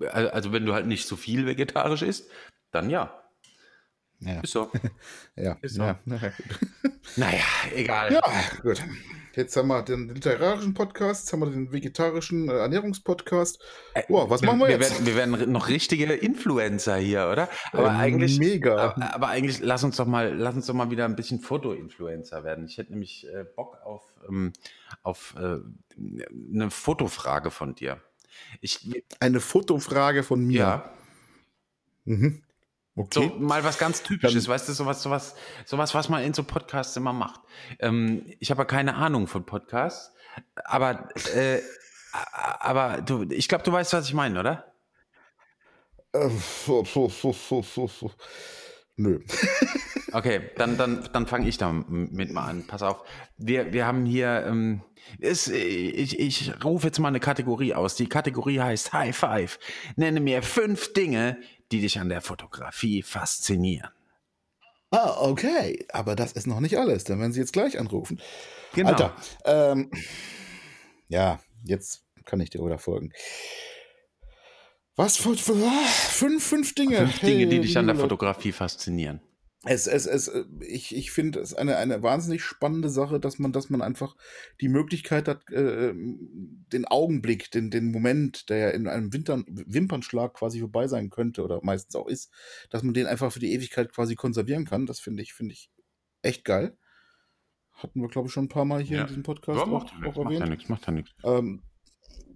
[0.00, 2.30] äh, also wenn du halt nicht so viel vegetarisch isst,
[2.70, 3.21] dann ja.
[4.24, 4.40] Ja.
[4.40, 4.70] Ist so.
[5.36, 5.56] ja.
[5.62, 5.82] Ist so.
[5.82, 5.98] ja.
[7.16, 7.42] Naja,
[7.74, 8.12] egal.
[8.12, 8.22] Ja,
[8.62, 8.82] gut.
[9.34, 13.60] Jetzt haben wir den literarischen Podcast, jetzt haben wir den vegetarischen äh, Ernährungspodcast.
[14.08, 14.92] Boah, was machen wir, wir jetzt?
[14.92, 17.48] Werden, wir werden noch richtige Influencer hier, oder?
[17.72, 18.76] Aber Äh, eigentlich, mega.
[18.76, 22.44] aber, aber eigentlich, lass uns doch mal, lass uns doch mal wieder ein bisschen Foto-Influencer
[22.44, 22.66] werden.
[22.66, 24.52] Ich hätte nämlich äh, Bock auf, ähm,
[25.02, 25.56] auf äh,
[26.52, 28.00] eine Fotofrage von dir.
[28.60, 30.58] Ich, Eine Fotofrage von mir.
[30.58, 30.90] ja,
[32.04, 32.42] Mhm.
[32.94, 33.32] So Okay.
[33.38, 37.12] mal was ganz Typisches, weißt du, sowas, sowas, sowas, was man in so Podcasts immer
[37.12, 37.40] macht.
[37.78, 40.12] Ähm, ich habe ja keine Ahnung von Podcasts,
[40.64, 41.60] aber, äh,
[42.12, 44.74] aber du, ich glaube, du weißt, was ich meine, oder?
[46.12, 46.28] Äh,
[46.66, 48.10] so, so, so, so, so, so.
[48.96, 49.20] Nö.
[50.12, 52.66] Okay, dann, dann, dann fange ich damit mal an.
[52.66, 53.02] Pass auf.
[53.38, 54.82] Wir, wir haben hier, ähm,
[55.18, 57.96] ist, ich, ich rufe jetzt mal eine Kategorie aus.
[57.96, 59.58] Die Kategorie heißt High Five.
[59.96, 61.38] Nenne mir fünf Dinge,
[61.72, 63.90] die dich an der Fotografie faszinieren.
[64.90, 65.86] Ah, okay.
[65.90, 67.04] Aber das ist noch nicht alles.
[67.04, 68.20] Dann werden Sie jetzt gleich anrufen.
[68.74, 68.90] Genau.
[68.90, 69.16] Alter.
[69.46, 69.90] Ähm,
[71.08, 73.10] ja, jetzt kann ich dir wieder folgen.
[74.94, 76.98] Was für, für fünf, fünf Dinge.
[76.98, 77.96] Fünf Dinge, die dich an der.
[77.96, 79.22] Fotografie faszinieren.
[79.64, 83.52] Es, es, es, äh, ich, ich finde es eine, eine wahnsinnig spannende Sache, dass man,
[83.52, 84.16] dass man einfach
[84.60, 90.34] die Möglichkeit hat, äh, den Augenblick, den, den Moment, der ja in einem Winter, Wimpernschlag
[90.34, 92.32] quasi vorbei sein könnte oder meistens auch ist,
[92.70, 94.86] dass man den einfach für die Ewigkeit quasi konservieren kann.
[94.86, 95.70] Das finde ich, finde ich
[96.22, 96.76] echt geil.
[97.72, 99.02] Hatten wir, glaube ich, schon ein paar Mal hier Ja.
[99.02, 100.50] in diesem Podcast Ja, auch, macht ja auch nichts, macht ja erwähnt.
[100.50, 101.12] nichts, macht ja nichts.
[101.24, 101.62] Ähm,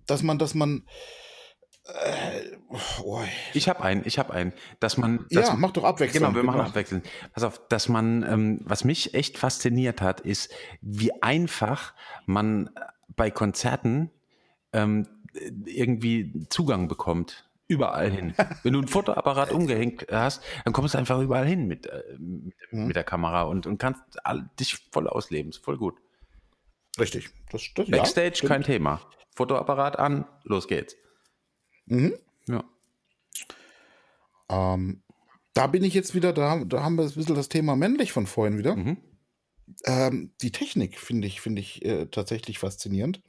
[0.07, 0.87] dass man, dass man,
[1.89, 2.57] äh,
[3.03, 3.21] oh,
[3.55, 6.25] Ich habe einen, ich habe einen, dass man, dass ja, mach doch abwechselnd.
[6.27, 7.09] Genau, wir machen abwechselnd.
[7.33, 11.95] Pass auf, dass man, ähm, was mich echt fasziniert hat, ist, wie einfach
[12.27, 12.71] man
[13.09, 14.11] bei Konzerten
[14.73, 15.07] ähm,
[15.65, 17.45] irgendwie Zugang bekommt.
[17.69, 18.35] Überall hin.
[18.63, 22.55] Wenn du ein Fotoapparat umgehängt hast, dann kommst du einfach überall hin mit, äh, mit,
[22.73, 22.87] Mhm.
[22.89, 25.51] mit der Kamera und, und kannst all, dich voll ausleben.
[25.51, 25.97] Ist voll gut.
[26.99, 27.31] Richtig.
[27.51, 28.51] Das, das, ja, Backstage stimmt.
[28.53, 29.01] kein Thema.
[29.35, 30.97] Fotoapparat an, los geht's.
[31.87, 32.15] Mhm.
[32.49, 32.65] Ja.
[34.49, 35.03] Ähm,
[35.55, 38.27] da bin ich jetzt wieder, da, da haben wir ein bisschen das Thema männlich von
[38.27, 38.77] vorhin wieder.
[38.77, 38.99] Mhm.
[39.85, 43.23] Ähm, die Technik finde ich, finde ich äh, tatsächlich faszinierend.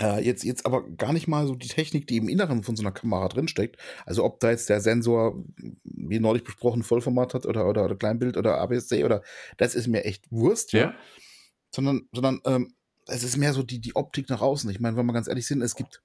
[0.00, 2.82] Äh, jetzt, jetzt aber gar nicht mal so die Technik, die im Inneren von so
[2.82, 3.76] einer Kamera drinsteckt.
[4.06, 5.42] Also ob da jetzt der Sensor,
[5.84, 9.22] wie neulich besprochen, Vollformat hat oder, oder, oder Kleinbild oder APS-C oder
[9.56, 10.80] das ist mir echt Wurst, ja.
[10.80, 10.94] Ja.
[11.74, 12.74] Sondern, sondern ähm,
[13.06, 14.70] es ist mehr so die, die Optik nach außen.
[14.70, 16.02] Ich meine, wenn wir ganz ehrlich sind, es gibt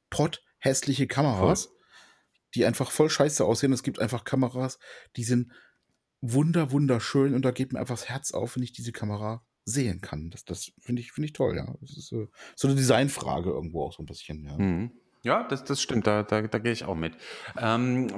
[0.64, 1.74] potthässliche Kameras,
[2.56, 3.74] die einfach voll scheiße aussehen.
[3.74, 4.80] Es gibt einfach Kameras,
[5.16, 5.52] die sind
[6.22, 10.02] wunder, wunderschön und da geht mir einfach das Herz auf, wenn ich diese Kamera sehen
[10.02, 10.30] kann.
[10.30, 11.76] Das, das finde ich, finde ich toll, ja.
[11.82, 14.58] Das ist äh, so eine Designfrage irgendwo auch so ein bisschen, ja.
[14.58, 14.92] Mhm.
[15.26, 17.16] Ja, das, das stimmt, da, da, da gehe ich auch mit.
[17.58, 18.10] Ähm,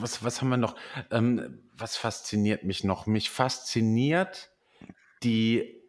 [0.00, 0.76] was, was haben wir noch?
[1.10, 3.06] Ähm, was fasziniert mich noch?
[3.06, 4.50] Mich fasziniert
[5.22, 5.82] die,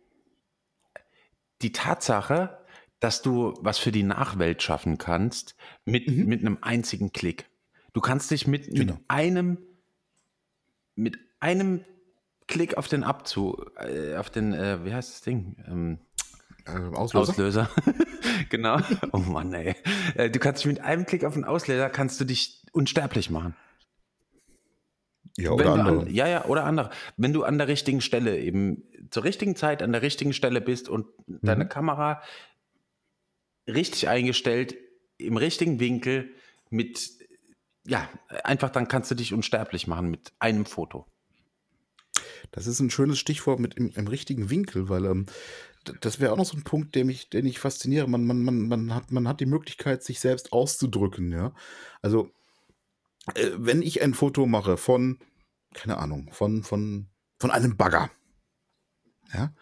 [1.61, 2.64] die Tatsache,
[3.05, 6.25] dass du was für die Nachwelt schaffen kannst mit, Mhm.
[6.25, 7.45] mit einem einzigen Klick.
[7.93, 8.93] Du kannst dich mit, Genau.
[8.95, 9.57] mit einem
[10.95, 11.85] mit einem
[12.47, 15.55] Klick auf den Abzug, äh, auf den, äh, wie heißt das Ding?
[15.67, 15.99] Ähm,
[16.65, 17.19] Äh, Auslöser?
[17.31, 17.69] Auslöser.
[18.49, 18.79] genau.
[19.11, 19.75] Oh Mann, ey.
[20.15, 23.55] Äh, Du kannst dich mit einem Klick auf den Auslöser kannst du dich unsterblich machen.
[25.37, 25.99] ja, Wenn oder andere.
[26.01, 26.89] An, ja, ja, oder andere.
[27.17, 30.89] Wenn du an der richtigen Stelle eben zur richtigen Zeit an der richtigen Stelle bist
[30.89, 32.21] und deine Kamera
[33.67, 34.75] richtig eingestellt,
[35.17, 36.33] im richtigen Winkel,
[36.69, 37.11] mit,
[37.85, 38.09] ja,
[38.43, 41.05] einfach dann kannst du dich unsterblich machen mit einem Foto.
[42.51, 45.25] Das ist ein schönes Stichwort mit im, im richtigen Winkel, weil ähm,
[46.01, 48.07] das wäre auch noch so ein Punkt, der mich, den ich fasziniere.
[48.07, 51.53] Man, man, man, man, hat, man hat die Möglichkeit, sich selbst auszudrücken, ja.
[52.01, 52.31] Also,
[53.35, 55.19] äh, wenn ich ein Foto mache von,
[55.73, 57.07] keine Ahnung, von, von,
[57.39, 58.09] von einem Bagger,
[59.33, 59.53] ja,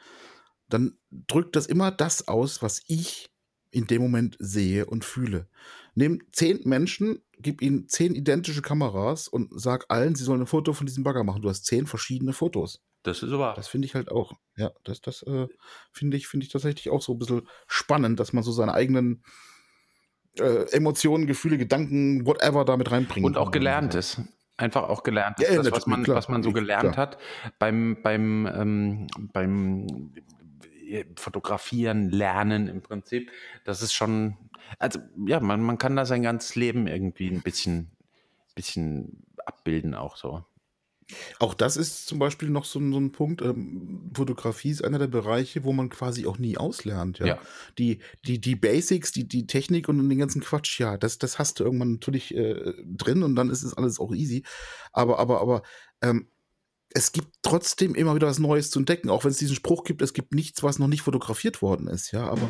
[0.69, 3.32] dann drückt das immer das aus, was ich
[3.73, 5.47] in dem Moment sehe und fühle.
[5.95, 10.73] Nimm zehn Menschen, gib ihnen zehn identische Kameras und sag allen, sie sollen ein Foto
[10.73, 11.41] von diesem Bagger machen.
[11.41, 12.81] Du hast zehn verschiedene Fotos.
[13.03, 13.53] Das ist aber.
[13.55, 14.33] Das finde ich halt auch.
[14.55, 15.47] Ja, das, das äh,
[15.91, 19.23] finde ich, finde ich tatsächlich auch so ein bisschen spannend, dass man so seine eigenen
[20.39, 23.25] äh, Emotionen, Gefühle, Gedanken, whatever damit reinbringt.
[23.25, 24.21] Und auch gelernt ist.
[24.55, 26.15] Einfach auch gelernt Ja, das, was man, klar.
[26.15, 26.61] was man so Klar.
[26.61, 27.17] gelernt hat
[27.57, 30.13] beim, beim, ähm, beim
[31.17, 33.31] Fotografieren, Lernen im Prinzip.
[33.65, 34.37] Das ist schon,
[34.79, 37.91] also ja, man, man kann da sein ganzes Leben irgendwie ein bisschen,
[38.55, 40.45] bisschen abbilden auch so.
[41.39, 45.07] Auch das ist zum Beispiel noch so so 'n Punkt, ähm, Fotografie ist einer der
[45.07, 47.33] Bereiche, wo man quasi auch nie auslernt, ja.
[47.33, 47.43] Ja.
[47.77, 51.59] Die die die Basics, die die Technik und den ganzen Quatsch, ja, das das hast
[51.59, 54.43] du irgendwann natürlich, äh, drin und dann ist es alles auch easy.
[54.91, 55.61] Aber aber aber,
[56.01, 56.29] ähm,
[56.93, 60.01] es gibt trotzdem immer wieder was Neues zu entdecken, auch wenn es diesen Spruch gibt:
[60.01, 62.49] „Es gibt nichts, was noch nicht fotografiert worden ist“, ja, aber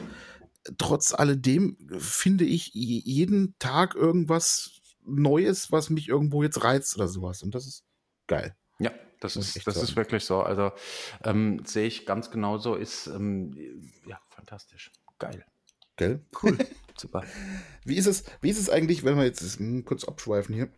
[0.77, 7.07] trotz alledem finde ich je jeden Tag irgendwas Neues, was mich irgendwo jetzt reizt oder
[7.07, 7.83] so was und das ist
[8.27, 8.55] geil.
[8.79, 10.41] Ja, das ist das ist wirklich so.
[10.41, 10.71] Also,
[11.23, 14.91] ähm, sehe ich ganz genauso, ist, ähm, ja, fantastisch.
[15.19, 15.45] Geil.
[15.95, 16.25] Gell?
[16.41, 16.57] Cool.
[16.97, 17.23] Super.
[17.85, 20.71] Wie ist es wie ist es eigentlich, wenn wir jetzt hm, kurz abschweifen hier,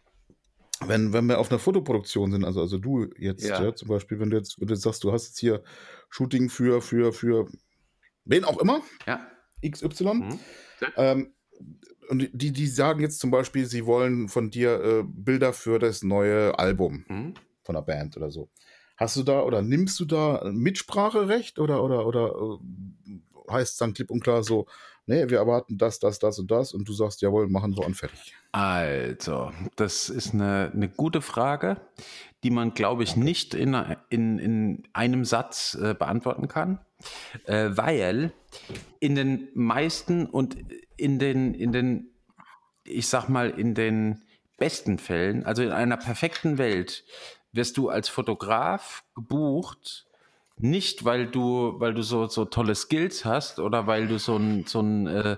[0.82, 3.60] wenn wenn wir auf 'ner Fotoproduktion sind, also also du jetzt, Ja.
[3.60, 5.64] ja, zum Beispiel, wenn du jetzt wenn du jetzt sagst, du hast jetzt hier
[6.10, 7.48] Shooting für für für
[8.26, 9.32] wen auch immer, Ja.
[9.66, 10.56] XY, Mhm.
[10.98, 11.36] ähm,
[12.10, 16.04] und die die sagen jetzt zum Beispiel, sie wollen von dir, äh, Bilder für das
[16.04, 17.46] neue Album Mhm.
[17.64, 18.50] von 'ner Band oder so.
[18.98, 22.60] Hast du da oder nimmst du da Mitspracherecht oder oder oder,
[23.50, 24.68] äh, heißt's dann klipp und klar so:
[25.08, 27.96] „Ne, wir erwarten das, das, das und das“ und du sagst: „Jawohl, machen wir und
[27.96, 31.78] fertig?“ Also, das ist eine 'ne gute Frage,
[32.44, 33.76] die man, glaube ich, nicht in
[34.10, 36.80] in in einem Satz, äh, beantworten kann,
[37.46, 38.34] äh, weil
[39.00, 40.58] in den meisten und
[40.98, 42.10] in den in den
[42.84, 44.24] ich sage mal, in den
[44.58, 47.04] besten Fällen, also in einer perfekten Welt,
[47.52, 50.05] wirst du als Fotograf gebucht,
[50.58, 54.66] nicht weil du weil du so so tolle Skills hast oder weil du so 'n
[54.68, 55.38] so 'n, äh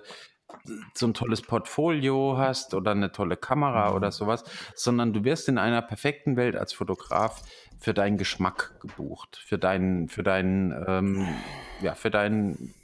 [0.95, 4.43] so 'n tolles Portfolio hast oder 'ne tolle Kamera oder so was,
[4.75, 7.43] sondern du wirst in einer perfekten Welt als Fotograf
[7.79, 11.45] für deinen Geschmack gebucht, für deinen für deinen, ähm
[11.79, 12.75] ja, für deinen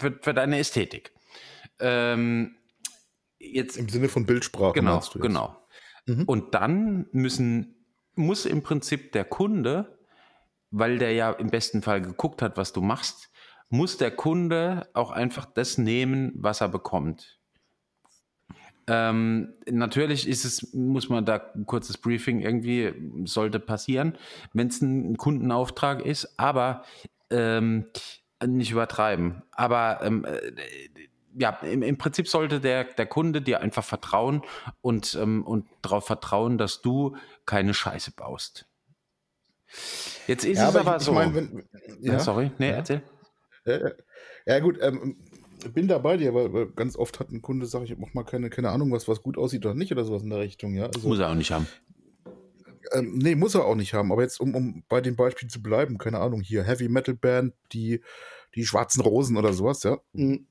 [0.00, 1.12] für für deine Ästhetik.
[1.80, 2.56] Ähm,
[3.40, 5.56] jetzt Im Sinne von Bildsprache Genau, genau.
[6.06, 6.24] Mhm.
[6.26, 7.76] Und dann müssen
[8.16, 9.97] muss im Prinzip der Kunde,
[10.70, 13.30] weil der ja im besten Fall geguckt hat, was du machst,
[13.70, 17.38] muss der Kunde auch einfach das nehmen, was er bekommt.
[18.88, 22.94] Ähm, natürlich ist es muss man da 'n kurzes Briefing irgendwie
[23.26, 24.16] sollte passieren,
[24.54, 26.84] wenn's 'n Kundenauftrag ist, aber,
[27.30, 27.86] ähm,
[28.46, 29.42] nicht übertreiben.
[29.52, 30.52] Aber, ähm, äh,
[31.38, 34.42] ja, im im Prinzip sollte der der Kunde dir einfach vertrauen
[34.80, 38.67] und, ähm und drauf vertrauen, dass du keine Scheiße baust.
[40.26, 41.64] Jetzt ist Ja, es aber ich aber ich so meine, wenn
[42.00, 42.50] Ja, ja, sorry.
[42.58, 42.74] Ne, ja.
[42.76, 43.02] erzähl.
[43.66, 43.92] Ja, ja.
[44.46, 45.16] Ja gut, ähm,
[45.74, 48.50] bin da bei dir, weil ganz oft hat 'n Kunde, sage ich, auch mal keine
[48.50, 50.86] keine Ahnung, was was gut aussieht oder nicht oder so was in der Richtung, ja.
[50.86, 51.66] Also Muss er auch nicht haben.
[52.92, 54.12] ähm, ne, muss er auch nicht haben.
[54.12, 57.54] Aber jetzt, um um bei dem Beispiel zu bleiben, keine Ahnung, hier Heavy Metal Band,
[57.72, 58.02] die
[58.54, 60.46] die Schwarzen Rosen oder so was, ja, hm,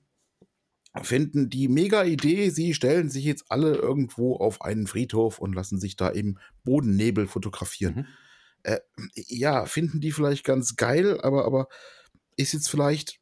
[1.01, 5.79] finden die mega Idee, sie stellen sich jetzt alle irgendwo auf einen Friedhof und lassen
[5.79, 7.95] sich da im Bodennebel fotografieren.
[7.95, 8.05] Mhm.
[8.67, 8.79] Äh,
[9.15, 11.69] ja, finden die vielleicht ganz geil, aber aber
[12.37, 13.19] ist jetzt vielleicht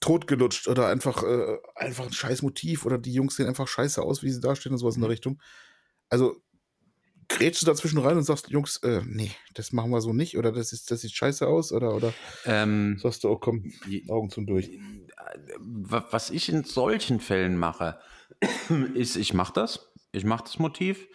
[0.00, 4.22] totgelutscht oder einfach äh, einfach 'n scheiß Motiv oder die Jungs sehen einfach scheiße aus,
[4.22, 5.10] wie sie dastehen und so was in der Mhm.
[5.10, 5.40] Richtung.
[6.10, 6.42] Also,
[7.28, 10.52] grätschst du dazwischen rein und sagst: „Jungs, äh, ne, das machen wir so nicht“ oder
[10.52, 14.30] „das ist das sieht scheiße aus“ oder oder Ähm, sagst du: „Oh komm, je Augen
[14.30, 14.72] zu und durch“?
[15.58, 17.98] wa was ich in solchen Fällen mache,
[18.94, 19.92] ist, ich mache das.
[20.12, 21.06] Ich mache das Motiv.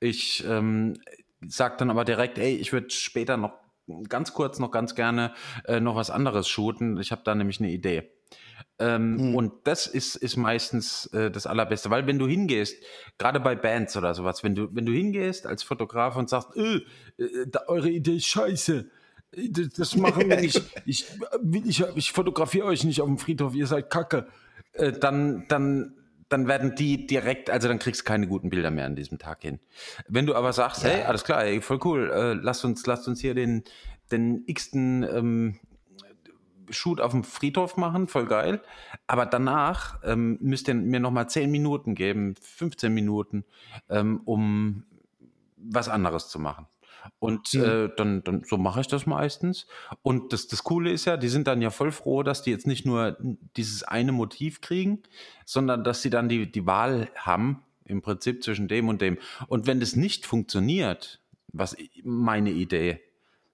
[0.00, 0.94] Ich, ähm,
[1.46, 3.54] sage dann aber direkt: „Ey, ich würde später noch
[4.08, 5.34] ganz kurz noch ganz gerne,
[5.66, 6.98] äh, noch was anderes shooten.
[7.00, 8.10] Ich habe da nämlich 'ne Idee.“
[8.80, 9.28] Ähm, Mhm.
[9.30, 12.82] und das ist ist meistens, äh, das Allerbeste, weil wenn du hingehst,
[13.18, 16.56] grade bei Bands oder so was, wenn du wenn du hingehst als Fotograf und sagst:
[16.56, 16.82] „Äh,
[17.18, 18.90] äh, da eure Idee ist scheiße.
[19.32, 20.64] Äh, d das machen wir nicht.
[20.86, 24.28] Ich will ich ich fotografiere euch nicht aufm Friedhof, ihr seid Kacke.“
[24.74, 25.97] Äh, dann dann
[26.28, 29.42] dann werden die direkt also, dann kriegst du keine guten Bilder mehr an diesem Tag
[29.42, 29.60] hin.
[30.08, 31.06] Wenn du aber sagst: „Hey, Ja.
[31.06, 33.64] alles klar, ey, voll cool, äh, lasst uns lasst uns hier den
[34.10, 35.58] den x-ten, ähm,
[36.70, 38.62] Shoot aufm Friedhof machen, voll geil.
[39.06, 43.44] Aber danach, ähm, müsst ihr mir noch mal 10 Minuten geben, 15 Minuten,
[43.88, 44.84] ähm, um
[45.56, 46.66] was anderes zu machen.“
[47.18, 47.62] Und, Mhm.
[47.62, 49.66] äh, dann dann so mache ich das meistens.
[50.02, 52.66] Und das das Coole ist ja, die sind dann ja voll froh, dass die jetzt
[52.66, 53.16] nicht nur
[53.56, 55.02] dieses eine Motiv kriegen,
[55.44, 59.18] sondern dass sie dann die die Wahl haben im Prinzip zwischen dem und dem.
[59.48, 63.00] Und wenn das nicht funktioniert, was meine Idee,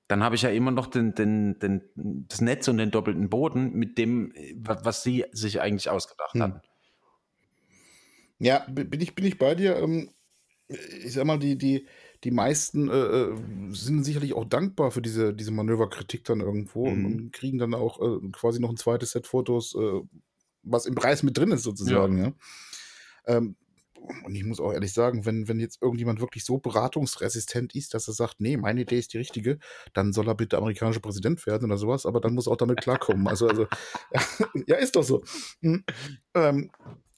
[0.09, 1.83] dann habe ich ja immer noch den den den
[2.29, 6.35] das Netz und den doppelten Boden mit dem, äh, wa was sie sich eigentlich ausgedacht
[6.35, 6.41] Mhm.
[6.41, 6.61] hatten.
[8.39, 10.11] Ja, bi bin ich bin ich bei dir, ähm,
[10.69, 11.87] ich sage mal, die die
[12.25, 13.37] die meisten, äh, äh,
[13.73, 17.07] sind sicherlich auch dankbar für diese diese Manöverkritik dann irgendwo und Mhm.
[17.07, 20.01] und kriegen dann auch, äh, quasi noch 'n zweites Set Fotos, äh,
[20.63, 22.05] was im Preis mit drin ist Ja.
[22.05, 22.33] sozusagen, ja.
[23.27, 23.57] Ähm,
[24.25, 28.09] und ich muss auch ehrlich sagen, wenn, wenn jetzt irgendjemand wirklich so beratungsresistent ist, dass
[28.09, 29.59] er sagt, nee, meine Idee ist die richtige,
[29.95, 32.81] dann soll er bitte amerikanischer Präsident werden oder sowas, aber dann muss er auch damit
[32.81, 33.29] klarkommen.
[33.29, 33.69] Also, also
[34.67, 35.23] ja, ist doch so.
[35.63, 35.85] Hm.
[36.35, 36.73] Ähm,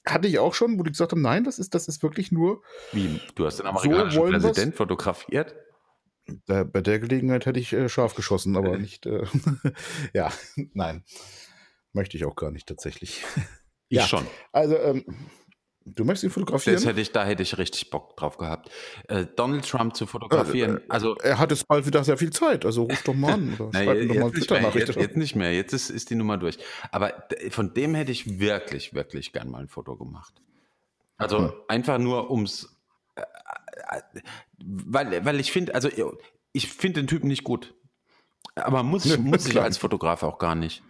[0.07, 2.61] hatte ich auch schon, wo die gesagt haben, nein, das ist, das ist wirklich nur.
[2.91, 3.19] Wie?
[3.35, 5.55] Du hast den amerikanischen so Präsident fotografiert?
[6.45, 8.79] Da, bei der Gelegenheit hätte ich äh, scharf geschossen, aber äh.
[8.79, 9.05] nicht.
[9.05, 9.25] Äh,
[10.13, 10.31] ja,
[10.73, 11.03] nein.
[11.93, 13.23] Möchte ich auch gar nicht tatsächlich.
[13.89, 14.27] Ich ja, schon.
[14.51, 15.05] Also, ähm,
[15.95, 16.75] du möchtest ihn fotografieren?
[16.75, 18.69] Das hätte ich, da hätte ich richtig Bock drauf gehabt.
[19.07, 20.77] Äh, Donald Trump zu fotografieren.
[20.77, 23.55] Äh, also, er hat jetzt bald wieder sehr viel Zeit, also ruf doch mal an
[23.59, 24.87] oder schreib ihm doch mal Twitter-Nachricht.
[24.87, 26.57] Jetzt, jetzt, nicht mehr, jetzt ist, ist die Nummer durch.
[26.91, 30.33] Aber von dem hätte ich wirklich, wirklich gern mal ein Foto gemacht.
[31.17, 31.53] Also hm.
[31.67, 32.77] einfach nur ums.
[33.15, 34.21] Äh, äh,
[34.59, 35.89] weil, weil ich finde, also
[36.51, 37.73] ich finde den Typen nicht gut.
[38.55, 40.81] Aber muss ich, muss ich als Fotograf auch gar nicht.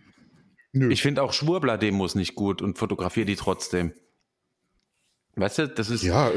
[0.72, 0.90] Nö.
[0.92, 3.94] Ich finde auch Schwurbler-Demos nicht gut und fotografiere die trotzdem.
[5.38, 6.02] Weißt du, das ist.
[6.02, 6.32] Ja,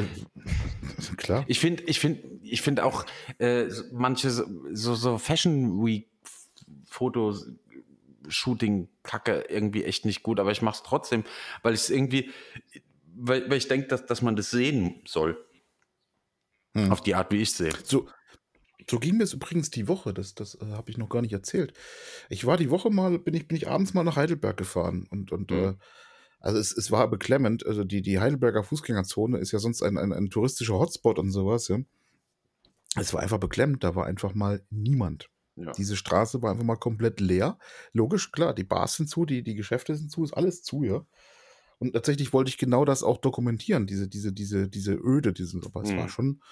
[1.17, 1.45] klar.
[1.49, 3.07] Ich finde, ich finde, ich finde auch
[3.39, 4.45] äh, manche so,
[4.95, 6.11] so Fashion Week
[6.85, 7.51] Fotos,
[8.29, 11.25] Shooting Kacke irgendwie echt nicht gut, aber ich mache es trotzdem,
[11.63, 12.31] weil ich es irgendwie,
[13.17, 15.43] weil, weil ich denke, dass, dass man das sehen soll.
[16.75, 16.93] Hm.
[16.93, 17.73] Auf die Art, wie ich sehe.
[17.83, 18.09] So,
[18.89, 21.33] so ging mir es übrigens die Woche, das, das äh, habe ich noch gar nicht
[21.33, 21.73] erzählt.
[22.29, 25.33] Ich war die Woche mal, bin ich, bin ich abends mal nach Heidelberg gefahren und,
[25.33, 25.59] und mhm.
[25.59, 25.75] äh,
[26.41, 27.67] also es, es war beklemmend.
[27.67, 31.69] Also die, die Heidelberger Fußgängerzone ist ja sonst ein, ein, ein touristischer Hotspot und sowas,
[31.69, 31.79] ja.
[32.97, 35.31] Es war einfach beklemmend, da war einfach mal niemand.
[35.55, 35.71] Ja.
[35.73, 37.59] Diese Straße war einfach mal komplett leer.
[37.93, 41.05] Logisch, klar, die Bars sind zu, die, die Geschäfte sind zu, ist alles zu, ja.
[41.79, 45.83] Und tatsächlich wollte ich genau das auch dokumentieren, diese, diese, diese, diese Öde, diesen, aber
[45.83, 46.43] es war schon,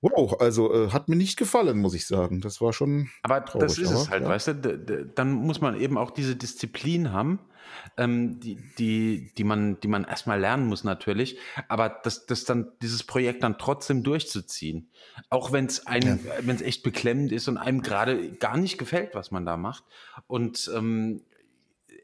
[0.00, 2.40] Wow, also äh, hat mir nicht gefallen, muss ich sagen.
[2.40, 3.10] Das war schon.
[3.22, 4.28] Aber traurig, das ist aber, es halt, ja.
[4.28, 5.10] weißt du?
[5.14, 7.40] Dann muss man eben auch diese Disziplin haben,
[7.96, 11.38] ähm, die, die, die, man, die man erstmal lernen muss, natürlich.
[11.68, 14.88] Aber das, das dann, dieses Projekt dann trotzdem durchzuziehen.
[15.30, 16.32] Auch wenn es einem, ja.
[16.42, 19.82] wenn es echt beklemmend ist und einem gerade gar nicht gefällt, was man da macht.
[20.28, 21.22] Und ähm,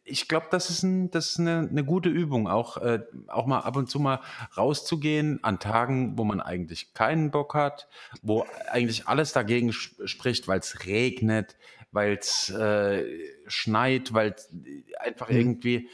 [0.04, 3.60] ich glaube, das ist, ein, das ist eine, eine gute Übung, auch, äh, auch mal
[3.60, 4.20] ab und zu mal
[4.56, 7.88] rauszugehen an Tagen, wo man eigentlich keinen Bock hat,
[8.22, 11.56] wo eigentlich alles dagegen spricht, weil es regnet,
[11.90, 13.04] weil es äh,
[13.46, 14.50] schneit, weil es
[14.98, 15.36] einfach mhm.
[15.36, 15.88] irgendwie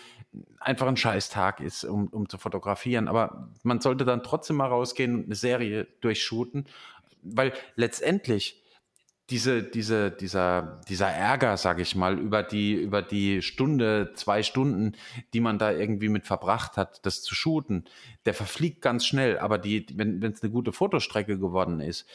[0.59, 3.07] einfach ein Scheißtag ist, um, um zu fotografieren.
[3.07, 6.67] Aber man sollte dann trotzdem mal rausgehen und eine Serie durchshooten,
[7.23, 8.60] weil letztendlich
[9.31, 14.97] diese, diese, dieser, dieser Ärger, sage ich mal, über die, über die Stunde, zwei Stunden,
[15.33, 17.85] die man da irgendwie mit verbracht hat, das zu shooten,
[18.27, 19.39] der verfliegt ganz schnell.
[19.39, 22.07] Aber die, wenn es eine gute Fotostrecke geworden ist,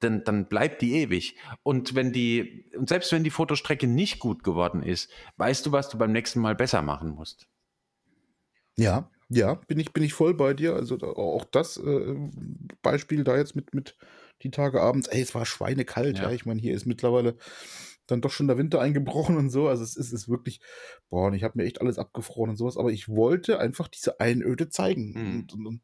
[0.00, 1.36] dann, dann bleibt die ewig.
[1.62, 5.88] Und wenn die, und selbst wenn die Fotostrecke nicht gut geworden ist, weißt du, was
[5.88, 7.46] du beim nächsten Mal besser machen musst.
[8.76, 10.74] Ja, ja, bin ich, bin ich voll bei dir.
[10.74, 12.16] Also auch das äh,
[12.82, 13.96] Beispiel da jetzt mit, mit
[14.42, 15.08] die Tage abends.
[15.08, 16.24] Ey, es war schweinekalt, ja.
[16.24, 16.32] ja.
[16.32, 17.36] Ich meine, hier ist mittlerweile
[18.06, 19.68] dann doch schon der Winter eingebrochen und so.
[19.68, 20.60] Also es ist, ist wirklich,
[21.08, 24.20] boah, und ich habe mir echt alles abgefroren und sowas, aber ich wollte einfach diese
[24.20, 25.12] Einöde zeigen.
[25.12, 25.40] Mhm.
[25.40, 25.80] Und, und, und,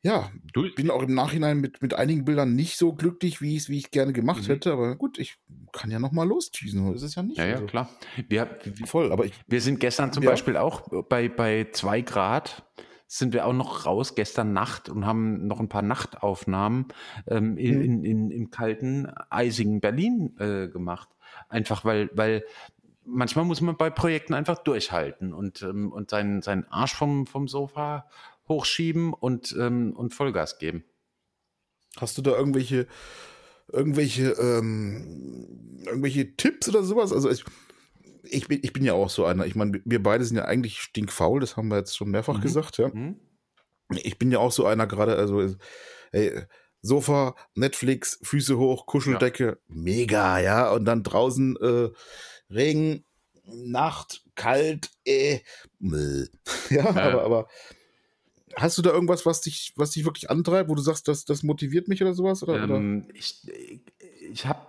[0.00, 3.62] ja, du, bin auch im Nachhinein mit, mit einigen Bildern nicht so glücklich, wie ich
[3.62, 4.52] es wie ich gerne gemacht mhm.
[4.52, 5.38] hätte, aber gut, ich
[5.72, 7.36] kann ja noch mal losschießen, ist es ja nicht.
[7.36, 7.66] Ja, ja, also.
[7.66, 7.90] klar.
[8.28, 10.30] Wir, Voll, aber ich, wir sind gestern zum ja.
[10.30, 12.64] Beispiel auch bei, bei zwei Grad
[13.08, 16.86] sind wir auch noch raus gestern Nacht und haben noch ein paar Nachtaufnahmen
[17.26, 17.82] ähm, in, mhm.
[17.82, 21.08] in, in, im kalten, eisigen Berlin äh, gemacht.
[21.48, 22.44] Einfach weil, weil
[23.04, 27.48] manchmal muss man bei Projekten einfach durchhalten und, ähm, und seinen, seinen Arsch vom, vom
[27.48, 28.08] Sofa
[28.46, 30.84] hochschieben und, ähm, und Vollgas geben.
[31.96, 32.86] Hast du da irgendwelche,
[33.72, 37.12] irgendwelche, ähm, irgendwelche Tipps oder sowas?
[37.12, 37.44] Also ich,
[38.30, 39.46] ich bin, ich bin ja auch so einer.
[39.46, 42.42] Ich meine, wir beide sind ja eigentlich stinkfaul, das haben wir jetzt schon mehrfach mhm.
[42.42, 42.88] gesagt, ja.
[42.88, 43.20] Mhm.
[43.90, 45.54] Ich bin ja auch so einer gerade, also
[46.12, 46.42] ey,
[46.82, 49.56] Sofa, Netflix, Füße hoch, Kuscheldecke, ja.
[49.66, 50.70] mega, ja.
[50.70, 51.90] Und dann draußen äh,
[52.52, 53.04] Regen,
[53.44, 55.40] Nacht, kalt, äh,
[55.80, 56.26] ja,
[56.70, 57.48] ja, aber, aber
[58.56, 61.42] hast du da irgendwas, was dich, was dich wirklich antreibt, wo du sagst, das, das
[61.42, 62.42] motiviert mich oder sowas?
[62.42, 63.14] Oder, ähm, oder?
[63.14, 63.40] Ich,
[64.30, 64.66] ich habe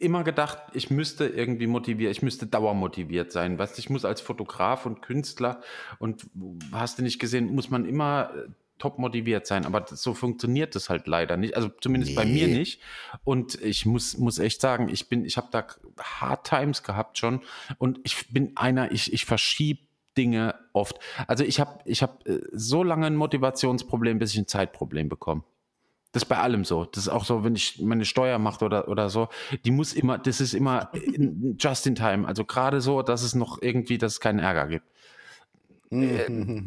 [0.00, 3.58] immer gedacht, ich müsste irgendwie motiviert, ich müsste dauermotiviert sein.
[3.58, 5.60] Weißt ich muss als Fotograf und Künstler
[5.98, 6.26] und
[6.72, 10.88] hast du nicht gesehen, muss man immer äh, top motiviert sein, aber so funktioniert das
[10.88, 12.16] halt leider nicht, also zumindest nee.
[12.16, 12.80] bei mir nicht.
[13.24, 15.66] Und ich muss muss echt sagen, ich bin, ich habe da
[15.98, 17.40] Hard Times gehabt schon
[17.78, 19.80] und ich bin einer, ich ich verschiebe
[20.16, 20.98] Dinge oft.
[21.26, 25.42] Also ich habe ich habe äh, so lange ein Motivationsproblem, bis ich ein Zeitproblem bekomme.
[26.12, 26.84] Das ist bei allem so.
[26.84, 29.28] Das ist auch so, wenn ich meine Steuer mache oder, oder so.
[29.64, 30.90] Die muss immer, das ist immer
[31.58, 32.26] just in time.
[32.26, 34.86] Also gerade so, dass es noch irgendwie, dass es keinen Ärger gibt.
[35.90, 36.64] Mhm.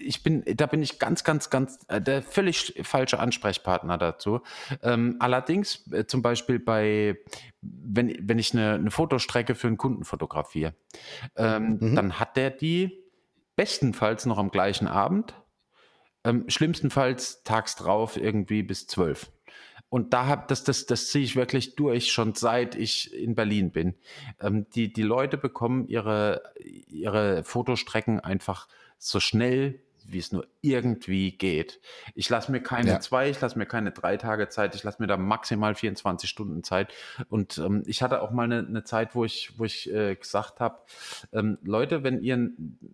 [0.00, 4.40] ich bin, da bin ich ganz, ganz, ganz äh, der völlig falsche Ansprechpartner dazu.
[4.82, 7.16] Ähm, allerdings äh, zum Beispiel bei,
[7.60, 10.74] wenn, wenn ich eine, eine Fotostrecke für einen Kunden fotografiere,
[11.36, 11.94] ähm, mhm.
[11.94, 13.04] dann hat der die
[13.56, 15.34] bestenfalls noch am gleichen Abend,
[16.24, 19.30] ähm, schlimmstenfalls tags drauf irgendwie bis zwölf.
[19.88, 23.70] Und da hab, das, das, das ziehe ich wirklich durch, schon seit ich in Berlin
[23.70, 23.94] bin.
[24.40, 26.42] Ähm, die, die Leute bekommen ihre,
[26.88, 28.66] ihre Fotostrecken einfach
[28.98, 31.80] so schnell wie es nur irgendwie geht.
[32.14, 33.00] Ich lasse mir keine ja.
[33.00, 36.62] zwei, ich lasse mir keine drei Tage Zeit, ich lasse mir da maximal 24 Stunden
[36.62, 36.92] Zeit.
[37.28, 40.60] Und ähm, ich hatte auch mal eine, eine, Zeit, wo ich, wo ich äh, gesagt
[40.60, 40.80] habe,
[41.32, 42.50] ähm, Leute, wenn ihr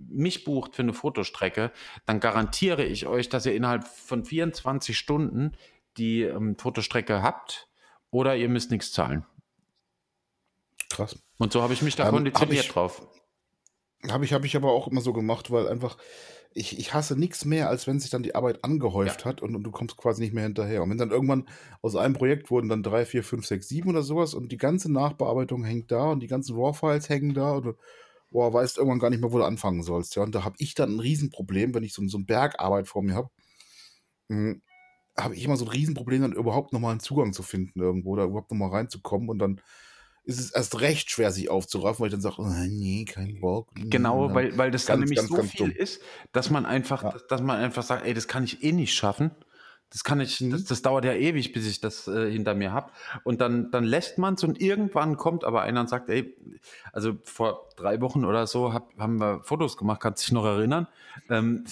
[0.09, 1.73] mich bucht für eine Fotostrecke,
[2.07, 5.53] dann garantiere ich euch, dass ihr innerhalb von 24 Stunden
[5.97, 7.69] die ähm, Fotostrecke habt
[8.11, 9.27] oder ihr müsst nichts zahlen.
[10.89, 11.19] Krass.
[11.39, 13.07] Und so habe ich mich da ähm, konditioniert ich, drauf.
[14.09, 15.97] Habe ich, hab ich aber auch immer so gemacht, weil einfach,
[16.53, 19.27] ich, ich hasse nichts mehr, als wenn sich dann die Arbeit angehäuft ja.
[19.27, 20.83] hat und, und, du kommst quasi nicht mehr hinterher.
[20.83, 21.49] Und wenn dann irgendwann
[21.81, 24.91] aus einem Projekt wurden dann drei, vier, fünf, sechs, sieben oder sowas und die ganze
[24.91, 27.75] Nachbearbeitung hängt da und die ganzen RAW-Files hängen da und du
[28.31, 30.17] boah, weißt irgendwann gar nicht mehr, wo du anfangen sollst.
[30.17, 33.03] Ja, und da habe ich dann ein Riesenproblem, wenn ich so, so ein Bergarbeit vor
[33.03, 33.31] mir habe.
[34.29, 34.63] Hm,
[35.19, 38.25] habe ich immer so ein Riesenproblem, dann überhaupt nochmal einen Zugang zu finden irgendwo, da
[38.25, 39.61] überhaupt nochmal reinzukommen und dann
[40.25, 43.68] ist es erst recht schwer, sich aufzuraffen, weil ich dann sage, oh, nee, kein Bock.
[43.75, 45.77] Genau, weil, weil das dann nämlich ganz, so ganz viel dumm.
[45.77, 46.01] ist,
[46.33, 47.11] dass man einfach, ja.
[47.11, 49.31] dass, dass, man einfach sagt, ey, das kann ich eh nicht schaffen.
[49.91, 50.53] Das kann ich, mhm.
[50.53, 52.93] das, das, dauert ja ewig, bis ich das äh, hinter mir habe.
[53.25, 56.37] Und dann, dann lässt man es und irgendwann kommt aber einer und sagt, ey,
[56.93, 60.87] also vor drei Wochen oder so hab, haben wir Fotos gemacht, kannst dich noch erinnern?
[61.29, 61.64] Ähm,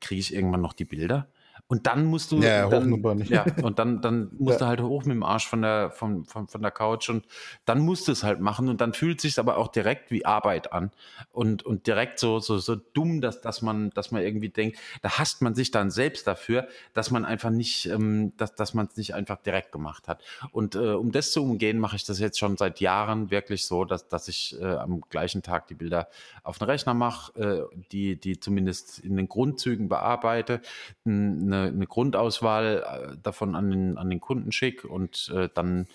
[0.00, 1.28] Kriege ich irgendwann noch die Bilder?
[1.70, 2.40] Und dann musst du.
[2.40, 3.24] Ja, dann.
[3.26, 4.66] Ja, und dann, dann musst ja.
[4.66, 7.24] du halt hoch mit dem Arsch von der, von, von, von der Couch und
[7.64, 10.26] dann musst du es halt machen und dann fühlt es sich aber auch direkt wie
[10.26, 10.90] Arbeit an.
[11.30, 15.18] Und, und direkt so, so, so dumm, dass, dass man, dass man irgendwie denkt, da
[15.18, 18.96] hasst man sich dann selbst dafür, dass man einfach nicht, ähm, dass, dass man es
[18.96, 20.24] nicht einfach direkt gemacht hat.
[20.50, 23.84] Und äh, um das zu umgehen, mache ich das jetzt schon seit Jahren wirklich so,
[23.84, 26.08] dass, dass ich äh, am gleichen Tag die Bilder
[26.42, 30.62] auf den Rechner mache, äh, die, die zumindest in den Grundzügen bearbeite,
[31.06, 35.86] eine eine, Grundauswahl äh, davon an den, an den Kunden schicke und äh, dann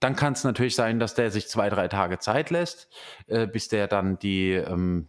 [0.00, 2.88] dann kann es natürlich sein, dass der sich zwei, drei Tage Zeit lässt,
[3.28, 5.06] äh, bis der dann die, ähm,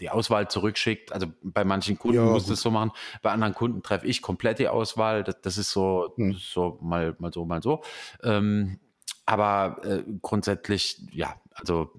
[0.00, 1.12] die Auswahl zurückschickt.
[1.12, 2.90] Also bei manchen Kunden ja, muss das so machen,
[3.22, 5.22] bei anderen Kunden treffe ich komplett die Auswahl.
[5.22, 6.34] Das, das ist so, hm.
[6.34, 7.82] so mal, mal so, mal so.
[8.24, 8.80] Ähm,
[9.26, 11.92] aber äh, grundsätzlich, ja, also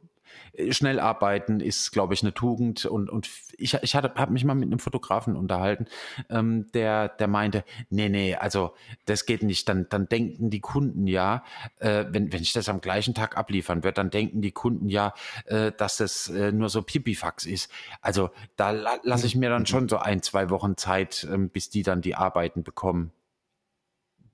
[0.70, 2.86] schnell arbeiten ist, glaube ich, eine Tugend.
[2.86, 5.86] Und, und ich, ich habe mich mal mit einem Fotografen unterhalten,
[6.30, 8.74] ähm, der, der meinte, nee, nee, also
[9.06, 9.68] das geht nicht.
[9.70, 11.43] Dann, dann denken die Kunden ja,
[11.80, 15.14] äh, wenn, wenn ich das am gleichen Tag abliefern würde, dann denken die Kunden ja,
[15.45, 17.72] äh, dass das äh, nur so Pipifax ist.
[18.02, 21.70] Also da la lasse ich mir dann schon so ein, zwei Wochen Zeit, ähm, bis
[21.70, 23.12] die dann die Arbeiten bekommen.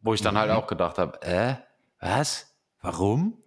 [0.01, 0.53] Wo ich dann halt mhm.
[0.53, 1.55] halt auch gedacht habe, äh,
[1.99, 2.55] was?
[2.81, 3.43] Warum?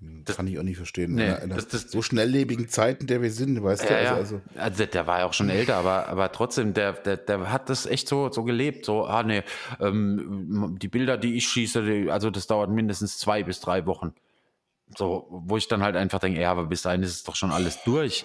[0.00, 1.14] Das kann ich auch nicht verstehen.
[1.14, 3.96] Nee, in einer, das, das, so schnelllebigen Zeiten, der wir sind, weißt ja, du?
[3.96, 7.52] Also, also, also, der war ja auch schon älter, aber, aber trotzdem, der, der, der
[7.52, 8.86] hat das echt so, so gelebt.
[8.86, 9.42] So, ah nee,
[9.78, 14.14] ähm, die Bilder, die ich schieße, die, also das dauert mindestens zwei bis drei Wochen.
[14.96, 17.52] So, wo ich dann halt einfach denke, ja, aber bis dahin ist es doch schon
[17.52, 18.24] alles durch.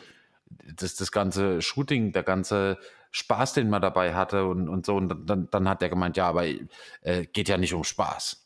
[0.77, 2.77] Das, das ganze Shooting, der ganze
[3.11, 4.95] Spaß, den man dabei hatte und, und so.
[4.95, 8.44] Und dann, dann hat er gemeint, ja, aber äh, geht ja nicht um Spaß.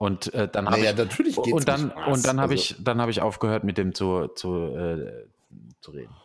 [0.00, 2.76] Und äh, dann habe naja, ich natürlich geht's und dann und dann habe also, ich
[2.82, 5.26] dann habe ich aufgehört mit dem zu zu, äh,
[5.82, 6.16] zu reden.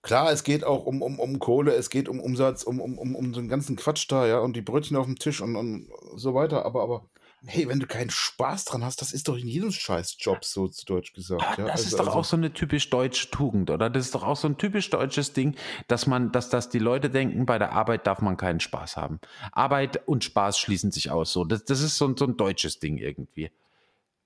[0.00, 3.14] Klar, es geht auch um, um, um Kohle, es geht um Umsatz, um, um, um,
[3.14, 5.88] um so einen ganzen Quatsch da, ja, und die Brötchen auf dem Tisch und, und
[6.16, 7.04] so weiter, aber, aber
[7.46, 10.84] hey, wenn du keinen Spaß dran hast, das ist doch in jedem Scheißjob so zu
[10.84, 11.42] Deutsch gesagt.
[11.58, 13.88] Ja, das also, ist doch also, auch so eine typisch deutsche Tugend, oder?
[13.88, 15.56] Das ist doch auch so ein typisch deutsches Ding,
[15.88, 19.20] dass man, dass, dass die Leute denken, bei der Arbeit darf man keinen Spaß haben.
[19.52, 21.32] Arbeit und Spaß schließen sich aus.
[21.32, 23.50] So, das, das ist so, so ein deutsches Ding irgendwie.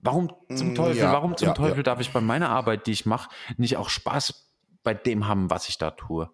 [0.00, 2.92] Warum zum mm, Teufel, ja, warum zum ja, Teufel darf ich bei meiner Arbeit, die
[2.92, 4.48] ich mache, nicht auch Spaß
[4.82, 6.30] bei dem haben, was ich da tue?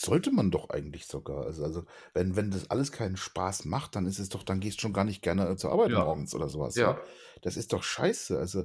[0.00, 1.44] Sollte man doch eigentlich sogar.
[1.44, 1.84] Also, also
[2.14, 4.94] wenn, wenn das alles keinen Spaß macht, dann ist es doch, dann gehst du schon
[4.94, 6.04] gar nicht gerne zur Arbeit Ja.
[6.04, 6.74] morgens oder sowas.
[6.76, 6.92] Ja.
[6.92, 7.00] Ja.
[7.42, 8.38] Das ist doch scheiße.
[8.38, 8.62] Also,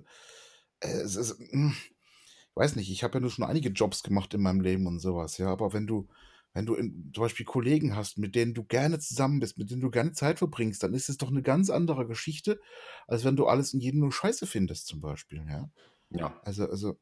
[0.80, 4.34] äh, es ist, hm, ich weiß nicht, ich habe ja nur schon einige Jobs gemacht
[4.34, 5.50] in meinem Leben und sowas, ja.
[5.50, 6.08] Aber wenn du,
[6.54, 9.82] wenn du in, zum Beispiel Kollegen hast, mit denen du gerne zusammen bist, mit denen
[9.82, 12.62] du gerne Zeit verbringst, dann ist es doch eine ganz andere Geschichte,
[13.08, 15.70] als wenn du alles in jedem nur Scheiße findest, zum Beispiel, ja.
[16.12, 16.40] Ja.
[16.46, 16.98] Also, also,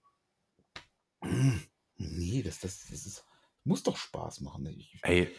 [1.98, 3.26] nee, das, das, das ist.
[3.64, 4.66] Muss doch Spaß machen.
[4.68, 5.30] Ich, Ey,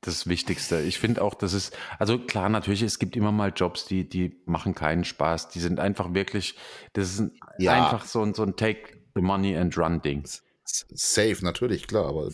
[0.00, 0.80] das Wichtigste.
[0.80, 4.40] Ich finde auch, das ist, also klar, natürlich, es gibt immer mal Jobs, die, die
[4.46, 5.50] machen keinen Spaß.
[5.50, 6.56] Die sind einfach wirklich,
[6.94, 7.72] das ist ja.
[7.72, 10.24] einfach so, so ein Take the money and run Ding.
[10.64, 12.30] safe, natürlich, klar, aber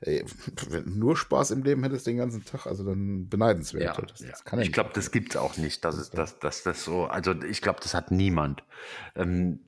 [0.00, 0.24] ey,
[0.68, 3.98] wenn du nur Spaß im Leben hättest den ganzen Tag, also dann beneidenswert.
[3.98, 4.28] Ja, das, ja.
[4.28, 5.84] das ich glaube, das gibt es auch nicht.
[5.84, 8.64] Das ist, das, das, das so, also ich glaube, das hat niemand.
[9.14, 9.60] Ähm,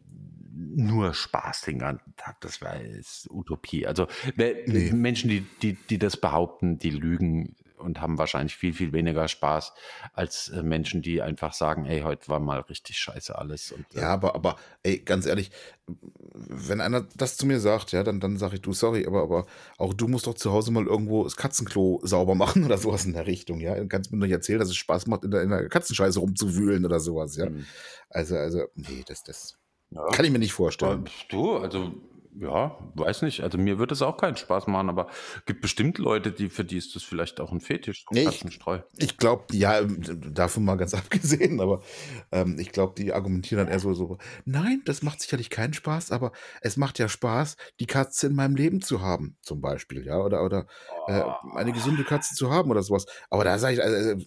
[0.59, 3.87] nur Spaß den ganzen Tag, das wäre jetzt Utopie.
[3.87, 4.07] Also
[4.37, 4.91] Nee.
[4.93, 9.73] Menschen, die, die, die das behaupten, die lügen und haben wahrscheinlich viel, viel weniger Spaß
[10.13, 13.73] als äh, Menschen, die einfach sagen, ey, heute war mal richtig scheiße alles.
[13.73, 15.51] Und, äh, Ja, aber, aber, ey, ganz ehrlich,
[15.87, 19.47] wenn einer das zu mir sagt, ja, dann, dann sage ich, du, sorry, aber, aber
[19.79, 23.13] auch du musst doch zu Hause mal irgendwo das Katzenklo sauber machen oder sowas in
[23.13, 23.75] der Richtung, ja.
[23.77, 26.85] Du kannst mir nicht erzählen, dass es Spaß macht, in der, in der Katzenscheiße rumzuwühlen
[26.85, 27.49] oder sowas, ja.
[27.49, 27.65] Mhm.
[28.11, 29.57] Also, also, nee, das, das
[29.91, 30.07] Ja.
[30.09, 31.09] kann ich mir nicht vorstellen.
[31.31, 31.93] du, also
[32.41, 33.43] ja, weiß nicht.
[33.43, 35.09] Also mir würde es auch keinen Spaß machen, aber
[35.47, 38.27] gibt bestimmt Leute, die für die ist das vielleicht auch ein Fetisch, so Nee, ich-
[38.27, 38.81] Katzenstreu.
[38.99, 41.83] Ich glaube, ja, davon mal ganz abgesehen, aber
[42.31, 46.13] ähm, ich glaube, die argumentieren dann eher so, so, nein, das macht sicherlich keinen Spaß,
[46.13, 46.31] aber
[46.61, 50.45] es macht ja Spaß, die Katze in meinem Leben zu haben, zum Beispiel, ja, oder,
[50.45, 50.67] oder
[51.09, 51.25] äh,
[51.57, 53.07] eine gesunde Katze zu haben oder sowas.
[53.31, 54.27] Aber da sage ich, also, also,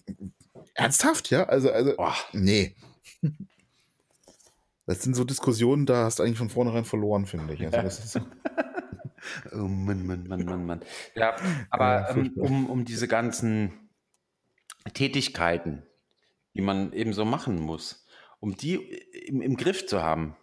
[0.74, 2.14] ernsthaft, ja, also, also, Boah.
[2.32, 2.74] nee.
[4.86, 7.64] Das sind so Diskussionen, da hast du eigentlich von vornherein verloren, finde ich.
[7.64, 8.20] Also ist,
[9.52, 10.80] Oh Mann, Mann, Mann, Mann, Mann.
[11.14, 11.36] Ja,
[11.70, 13.88] aber Ja, ähm, um, um diese ganzen
[14.94, 15.84] Tätigkeiten,
[16.54, 18.06] die man eben so machen muss,
[18.40, 20.36] um die im, im Griff zu haben,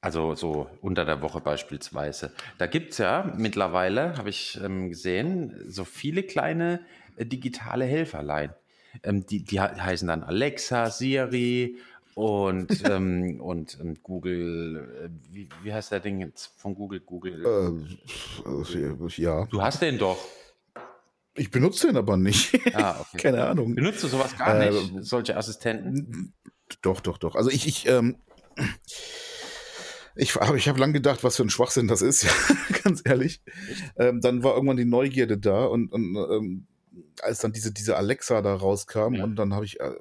[0.00, 5.54] also so unter der Woche beispielsweise, da gibt es ja mittlerweile, habe ich ähm, gesehen,
[5.70, 6.80] so viele kleine
[7.16, 8.54] äh, digitale Helferlein.
[9.02, 11.76] Ähm, die, die he- heißen dann Alexa, Siri
[12.16, 17.00] und, ähm, und, und Google, äh, wie, wie heißt der Ding jetzt von Google?
[17.00, 17.44] Google.
[17.44, 20.16] äh, ja, Du hast den doch.
[21.34, 22.58] ich benutze den aber nicht.
[22.74, 23.18] Ah, okay.
[23.18, 23.74] Keine Ahnung.
[23.74, 26.32] Benutzt du sowas gar Äh, nicht, solche Assistenten?
[26.80, 27.34] Doch, doch, doch.
[27.36, 28.16] Also ich, ich, ähm,
[30.14, 32.26] ich, aber ich habe lange gedacht, was für ein Schwachsinn das ist,
[32.82, 33.42] ganz ehrlich.
[33.98, 36.66] Ähm, dann war irgendwann die Neugierde da und, und ähm,
[37.20, 39.24] als dann diese, diese Alexa da rauskam Ja.
[39.24, 39.92] und dann habe ich äh,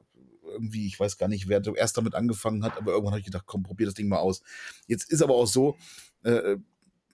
[0.55, 3.45] irgendwie, ich weiß gar nicht, wer zuerst damit angefangen hat, aber irgendwann habe ich gedacht,
[3.45, 4.41] komm, probier das Ding mal aus.
[4.87, 5.75] Jetzt ist aber auch so,
[6.23, 6.57] äh,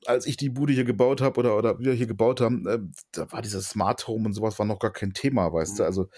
[0.06, 2.80] als ich die Bude hier gebaut habe oder, oder wir hier gebaut haben, äh,
[3.12, 5.84] da war dieses Smart Home und sowas war noch gar kein Thema, weißt du.
[5.84, 5.88] Mhm.
[5.88, 6.10] Also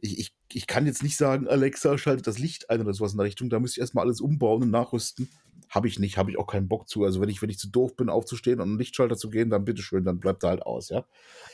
[0.00, 3.18] ich, ich, ich kann jetzt nicht sagen, Alexa, schaltet das Licht ein oder sowas in
[3.18, 3.48] der Richtung.
[3.48, 5.28] Da müsste ich erstmal alles umbauen und nachrüsten.
[5.68, 7.04] Habe ich nicht, habe ich auch keinen Bock zu.
[7.04, 9.64] Also wenn ich, wenn ich zu doof bin, aufzustehen und einen Lichtschalter zu gehen, dann
[9.64, 11.04] bitteschön, dann bleibt er halt aus, ja.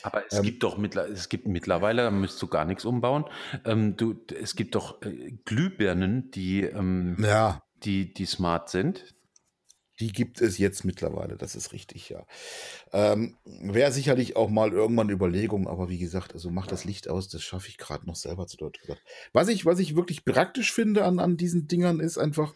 [0.03, 3.25] Aber es ähm, gibt doch mittler, es gibt mittlerweile, da müsstest du gar nichts umbauen.
[3.65, 9.15] Ähm, du, es gibt doch äh, Glühbirnen, die, ähm, Ja, die, die smart sind.
[10.01, 12.25] Die gibt es jetzt mittlerweile, das ist richtig, ja.
[12.93, 17.09] Ähm, Wäre sicherlich auch mal irgendwann eine Überlegung, aber wie gesagt, also mach das Licht
[17.09, 18.79] aus, das schaffe ich gerade noch selber zu dort.
[19.33, 22.55] Was ich, was ich wirklich praktisch finde an, an diesen Dingern ist einfach,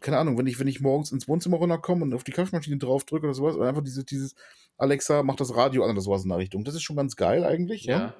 [0.00, 3.04] keine Ahnung, wenn ich, wenn ich morgens ins Wohnzimmer runterkomme und auf die Kaffeemaschine drauf
[3.04, 4.34] drücke oder sowas, und einfach diese, dieses
[4.76, 6.62] Alexa macht das Radio an oder sowas in der Richtung.
[6.64, 8.14] Das ist schon ganz geil eigentlich, ja.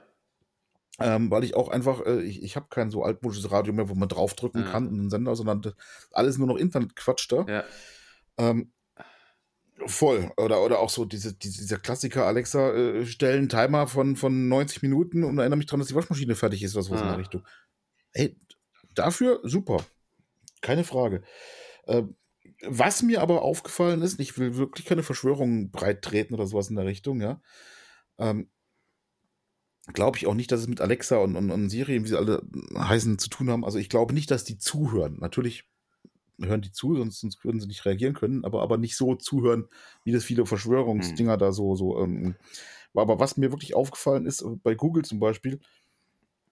[0.99, 3.95] Ähm, weil ich auch einfach, äh, ich, ich habe kein so altmodisches Radio mehr, wo
[3.95, 4.71] man draufdrücken Ja.
[4.71, 5.75] kann und einen Sender, sondern
[6.13, 7.45] alles nur noch Internetquatsch da.
[7.47, 7.65] Ja.
[8.39, 8.73] Ähm,
[9.87, 10.33] voll.
[10.37, 14.83] Oder, oder auch so diese, diese, dieser Klassiker, Alexa, äh, stellen Timer von, von 90
[14.83, 17.11] Minuten und erinnere mich dran, dass die Waschmaschine fertig ist, oder sowas in Ah.
[17.11, 17.47] der Richtung.
[18.13, 18.37] Ey,
[18.95, 19.85] dafür super.
[20.63, 21.23] Keine Frage.
[21.87, 22.17] Ähm,
[22.67, 26.77] was mir aber aufgefallen ist, ich will wirklich keine Verschwörungen breit treten oder sowas in
[26.77, 27.43] der Richtung, ja.
[28.19, 28.49] Ähm,
[29.93, 32.43] glaube ich auch nicht, dass es mit Alexa und, und, und Siri, wie sie alle
[32.77, 33.65] heißen, zu tun haben.
[33.65, 35.19] Also ich glaube nicht, dass die zuhören.
[35.21, 35.69] Natürlich
[36.41, 39.69] hören die zu, sonst, sonst würden sie nicht reagieren können, aber, aber nicht so zuhören,
[40.05, 42.37] wie das viele Verschwörungsdinger da so, so, ähm,
[42.95, 45.61] aber was mir wirklich aufgefallen ist, bei Google zum Beispiel,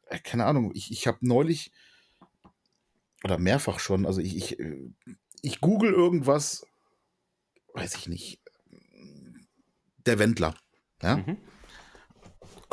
[0.07, 1.73] äh, keine Ahnung, ich, ich habe neulich
[3.25, 4.91] oder mehrfach schon, also ich, ich, äh,
[5.43, 6.67] ich google irgendwas,
[7.75, 8.41] weiß ich nicht,
[10.07, 10.55] der Wendler,
[11.03, 11.37] ja, Mhm.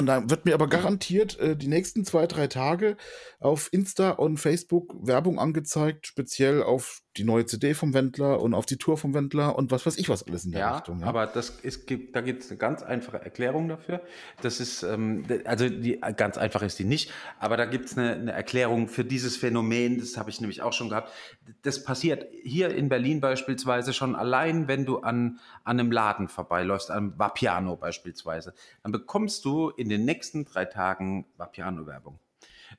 [0.02, 2.98] Und da wird mir aber garantiert äh, die nächsten zwei, drei Tage
[3.40, 8.66] auf Insta und Facebook Werbung angezeigt, speziell auf die neue CD vom Wendler und auf
[8.66, 11.04] die Tour vom Wendler und was weiß ich was alles in der Ja, Richtung.
[11.04, 14.02] aber das ist, gibt, da gibt es eine ganz einfache Erklärung dafür.
[14.42, 18.14] Das ist, ähm, also die ganz einfach ist die nicht, aber da gibt es eine,
[18.14, 21.12] eine Erklärung für dieses Phänomen, das habe ich nämlich auch schon gehabt.
[21.64, 26.92] Das passiert hier in Berlin beispielsweise schon allein, wenn du an, an einem Laden vorbeiläufst,
[26.92, 28.54] an Vapiano beispielsweise,
[28.84, 32.20] dann bekommst du in den nächsten drei Tagen Vapiano-Werbung.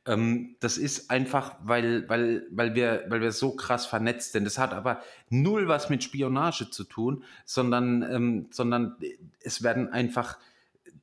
[0.06, 4.44] Ähm, das ist einfach, weil, weil, weil, wir, weil wir so krass vernetzt sind.
[4.44, 8.96] Das hat aber null was mit Spionage zu tun, sondern, ähm, sondern
[9.40, 10.38] es werden einfach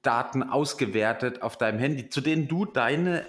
[0.02, 3.26] Daten ausgewertet auf deinem Handy, zu denen du deine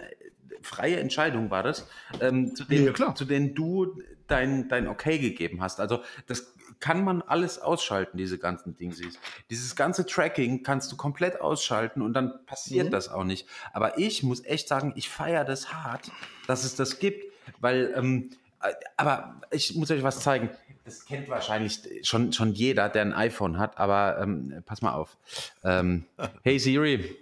[0.62, 1.86] freie Entscheidung war das,
[2.20, 5.80] ähm, zu, denen, Ja, zu denen du dein, dein Okay gegeben hast.
[5.80, 9.18] Also das kann man alles ausschalten, diese ganzen Dingsies.
[9.50, 12.90] Dieses ganze Tracking kannst du komplett ausschalten und dann passiert mhm.
[12.90, 13.46] das auch nicht.
[13.72, 16.10] Aber ich muss echt sagen, ich feiere das hart,
[16.46, 18.30] dass es das gibt, weil, ähm,
[18.62, 20.50] äh, aber ich muss euch was zeigen.
[20.84, 25.18] Das kennt wahrscheinlich schon, schon jeder, der ein iPhone hat, aber ähm, pass mal auf.
[25.62, 26.06] Ähm,
[26.42, 27.16] hey Siri,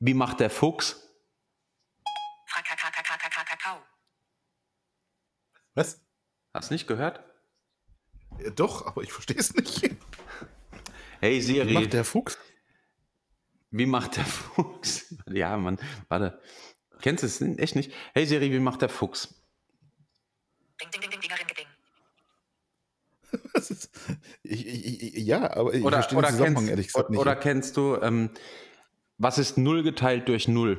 [0.00, 1.08] wie macht der Fuchs?
[5.74, 6.00] Was?
[6.52, 7.22] Hast du nicht gehört?
[8.42, 9.90] Ja, doch, aber ich verstehe es nicht.
[11.20, 11.68] Hey Siri.
[11.68, 12.38] Wie macht der Fuchs?
[13.70, 15.14] Wie macht der Fuchs?
[15.28, 15.78] Ja, Mann,
[16.08, 16.40] warte.
[17.02, 17.92] Kennst du es echt nicht?
[18.14, 19.34] Hey Siri, wie macht der Fuchs?
[20.80, 21.66] Ding, ding, ding, ding, ding, ding.
[23.54, 23.90] Ist,
[24.42, 27.18] ich, ich, ja, aber ich oder, verstehe oder den Zusammenhang kennst, ehrlich gesagt nicht.
[27.18, 28.30] Oder kennst du, ähm,
[29.18, 30.78] was ist 0 geteilt durch 0?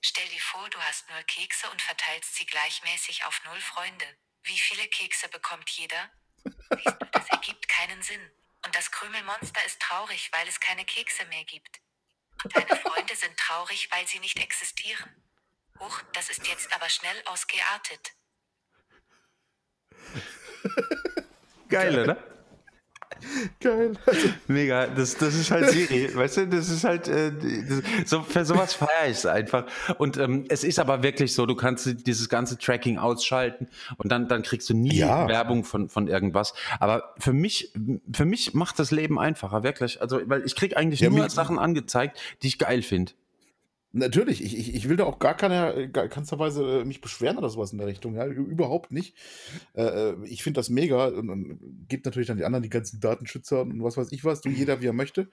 [0.00, 4.04] Stell dir vor, du hast 0 Kekse und verteilst sie gleichmäßig auf 0 Freunde.
[4.46, 6.10] Wie viele Kekse bekommt jeder?
[6.44, 8.30] Siehst du, das ergibt keinen Sinn.
[8.64, 11.80] Und das Krümelmonster ist traurig, weil es keine Kekse mehr gibt.
[12.44, 15.22] Und deine Freunde sind traurig, weil sie nicht existieren.
[15.80, 18.12] Huch, das ist jetzt aber schnell ausgeartet.
[21.68, 22.35] Geil, oder?
[23.60, 23.92] Geil.
[24.46, 28.44] Mega, das, das ist halt Siri, weißt du, das ist halt, äh, das, so, für
[28.44, 29.66] sowas feiere ich es einfach.
[29.98, 34.28] Und ähm, es ist aber wirklich so, du kannst dieses ganze Tracking ausschalten und dann,
[34.28, 35.28] dann kriegst du nie ja.
[35.28, 36.54] Werbung von, von irgendwas.
[36.80, 37.72] Aber für mich,
[38.12, 40.00] für mich macht das Leben einfacher, wirklich.
[40.00, 43.12] Also, weil ich krieg eigentlich ja, nur Sachen angezeigt, die ich geil finde.
[43.96, 47.48] Natürlich, ich, ich, ich will da auch gar keine, keinster Weise äh, mich beschweren oder
[47.48, 49.16] sowas in der Richtung, ja, überhaupt nicht.
[49.72, 53.00] Äh, äh ich finde das mega und, und gibt natürlich dann die anderen, die ganzen
[53.00, 55.30] Datenschützer und was weiß ich was, du jeder wie er möchte.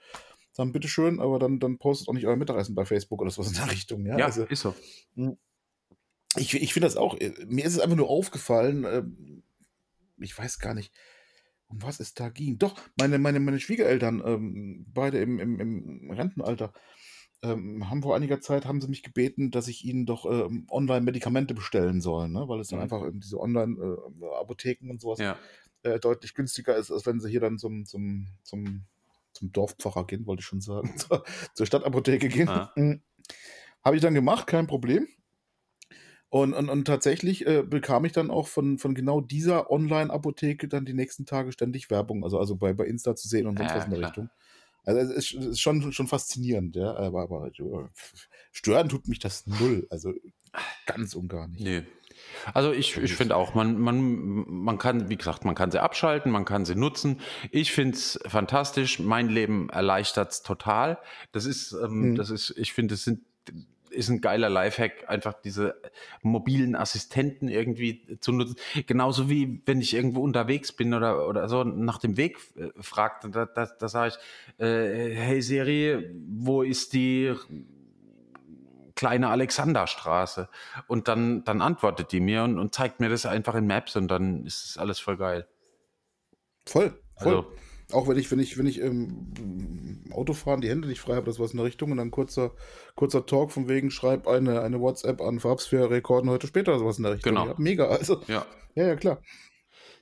[0.56, 3.56] Dann bitteschön, aber dann, dann postet auch nicht euer Mittagessen bei Facebook oder sowas in
[3.56, 4.16] der Richtung, ja.
[4.16, 4.74] Ja, also, ist so.
[5.14, 5.36] Hm.
[6.36, 9.02] Ich, ich finde das auch, äh, mir ist es einfach nur aufgefallen, äh,
[10.20, 10.90] ich weiß gar nicht,
[11.66, 12.58] um was es da ging.
[12.58, 16.72] Doch, meine, meine, meine Schwiegereltern, ähm, beide im, im, im Rentenalter,
[17.44, 21.02] ähm, haben vor einiger Zeit haben sie mich gebeten, dass ich ihnen doch ähm, online
[21.02, 22.48] Medikamente bestellen soll, ne?
[22.48, 22.82] weil es dann mhm.
[22.84, 25.36] einfach diese Online-Apotheken äh, und sowas ja.
[25.82, 28.84] äh, deutlich günstiger ist, als wenn sie hier dann zum, zum, zum,
[29.32, 31.24] zum Dorfpfarrer gehen, wollte ich schon sagen, zur,
[31.54, 32.48] zur Stadtapotheke gehen.
[32.48, 32.72] Ah.
[32.76, 33.02] Mhm.
[33.84, 35.06] Habe ich dann gemacht, kein Problem.
[36.30, 40.84] Und, und, und tatsächlich äh, bekam ich dann auch von, von genau dieser Online-Apotheke dann
[40.84, 43.76] die nächsten Tage ständig Werbung, also, also bei, bei Insta zu sehen und sonst ja,
[43.76, 44.10] was in der klar.
[44.10, 44.30] Richtung.
[44.84, 46.94] Also es ist, ist, schon, schon faszinierend, ja.
[46.94, 47.50] Aber, aber
[48.52, 49.86] stören tut mich das null.
[49.90, 50.12] Also
[50.86, 51.62] ganz und gar nicht.
[51.62, 51.82] Nee.
[52.52, 56.30] Also ich, ich finde auch, man, man, man kann, wie gesagt, man kann sie abschalten,
[56.30, 57.20] man kann sie nutzen.
[57.50, 58.98] Ich finde es fantastisch.
[58.98, 60.98] Mein Leben erleichtert es total.
[61.32, 62.14] Das ist, ähm, mhm.
[62.14, 63.20] das ist, ich finde, es sind
[63.94, 65.80] ist ein geiler Lifehack, einfach diese
[66.22, 68.56] mobilen Assistenten irgendwie zu nutzen.
[68.86, 73.24] Genauso wie wenn ich irgendwo unterwegs bin oder, oder so nach dem Weg äh, fragt,
[73.34, 77.34] da, da, da sage ich, äh, hey Siri, wo ist die
[78.94, 80.48] kleine Alexanderstraße?
[80.86, 84.08] Und dann, dann antwortet die mir und, und zeigt mir das einfach in Maps und
[84.08, 85.46] dann ist es alles voll geil.
[86.66, 87.36] Voll, voll.
[87.36, 87.52] Also,
[87.94, 91.38] auch wenn ich, wenn ich, wenn ich im Autofahren die Hände nicht frei habe, das
[91.38, 92.52] was in der Richtung und dann kurzer,
[92.94, 97.04] kurzer Talk von wegen, schreib eine, eine WhatsApp an Farbsphäre, rekorden heute später, sowas in
[97.04, 97.34] der Richtung.
[97.34, 97.46] Genau.
[97.46, 98.20] Ja, mega, also.
[98.26, 98.46] Ja.
[98.74, 99.22] ja, ja, klar.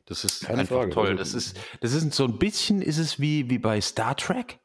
[0.06, 0.90] Das ist Keine einfach Frage.
[0.90, 1.08] toll.
[1.08, 4.58] Also, das ist, das ist so ein bisschen, ist es wie, wie bei Star Trek.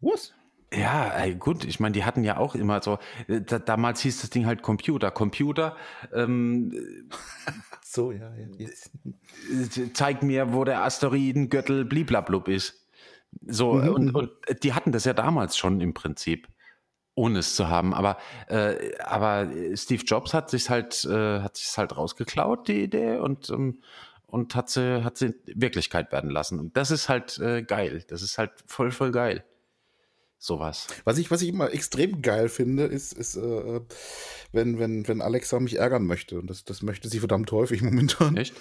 [0.00, 0.32] Was?
[0.76, 2.98] Ja, ey, gut, ich meine, die hatten ja auch immer so,
[3.28, 5.10] äh, da, damals hieß das Ding halt Computer.
[5.10, 5.76] Computer,
[6.12, 6.72] ähm,
[7.82, 8.46] so, ja, ja.
[8.58, 8.90] Jetzt.
[9.50, 12.88] Äh, zeig mir, wo der Asteroidengürtel bliblablub ist.
[13.46, 13.88] So, mhm.
[13.88, 14.14] und, mhm.
[14.14, 14.30] und
[14.62, 16.48] die hatten das ja damals schon im Prinzip,
[17.14, 17.92] ohne es zu haben.
[17.94, 18.16] Aber,
[18.48, 23.50] äh, aber Steve Jobs hat sich halt, äh, hat sich halt rausgeklaut, die Idee, und,
[23.50, 23.82] ähm,
[24.26, 26.58] und hat sie, hat sie Wirklichkeit werden lassen.
[26.58, 28.04] Und das ist halt äh, geil.
[28.08, 29.44] Das ist halt voll, voll geil
[30.44, 30.86] sowas.
[31.04, 33.80] Was ich, was ich immer extrem geil finde, ist, ist äh,
[34.52, 36.38] wenn, wenn, wenn Alexa mich ärgern möchte.
[36.38, 38.36] Und das, das möchte sie verdammt häufig momentan.
[38.36, 38.54] Echt?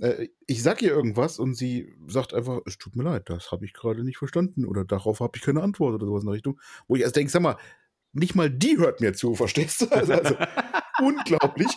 [0.00, 3.64] Äh, ich sag ihr irgendwas und sie sagt einfach, es tut mir leid, das habe
[3.64, 6.60] ich gerade nicht verstanden oder darauf habe ich keine Antwort oder sowas in der Richtung.
[6.86, 7.56] Wo ich erst denke, sag mal,
[8.12, 9.86] nicht mal die hört mir zu, verstehst du?
[9.90, 10.36] Also, also
[11.00, 11.68] unglaublich.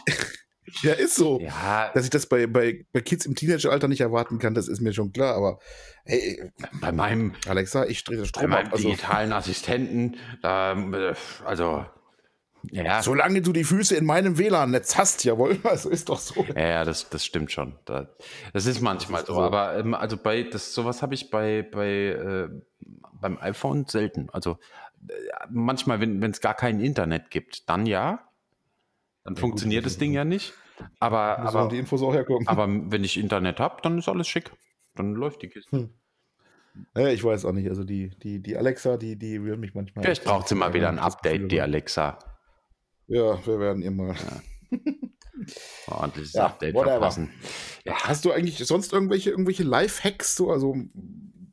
[0.84, 1.40] Ja, ist so.
[1.40, 1.92] Ja.
[1.94, 4.94] Dass ich das bei, bei, bei Kids im Teenageralter nicht erwarten kann, das ist mir
[4.94, 5.36] schon klar.
[5.36, 5.60] Aber
[6.06, 8.74] hey, bei meinem Alexa, ich drehe Strom bei meinem ab.
[8.74, 10.96] Also, digitalen Assistenten, ähm,
[11.46, 11.86] also
[12.70, 13.02] ja.
[13.02, 16.46] Solange du die Füße in meinem WLAN-Netz hast, jawohl, also ist doch so.
[16.56, 17.74] Ja, das, das stimmt schon.
[17.86, 19.42] Das ist manchmal das ist so.
[19.42, 22.50] Aber ähm, also bei das sowas habe ich bei, bei äh,
[23.14, 24.30] beim iPhone selten.
[24.32, 24.58] Also
[25.08, 25.14] äh,
[25.50, 28.28] manchmal, wenn es gar kein Internet gibt, dann ja.
[29.24, 30.54] Dann ja, funktioniert gut, das Ding ja nicht.
[31.00, 32.48] Aber, aber, die Infos auch herkommen?
[32.48, 34.52] aber wenn ich Internet habe, dann ist alles schick.
[34.96, 35.78] Dann läuft die Kiste.
[35.78, 35.90] Hm.
[36.96, 37.70] Ja, ich weiß auch nicht.
[37.70, 40.04] Also die, die, die Alexa, die, die will mich manchmal.
[40.04, 42.18] Vielleicht braucht sie mal wieder ein Update, die Alexa.
[43.08, 44.16] Ja, wir werden ihr mal.
[45.88, 46.94] Ordentliches Ja, Update whatever.
[46.94, 47.32] verpassen.
[47.84, 50.36] Ja, Hast du eigentlich sonst irgendwelche, irgendwelche Live-Hacks?
[50.36, 50.52] So?
[50.52, 50.76] Also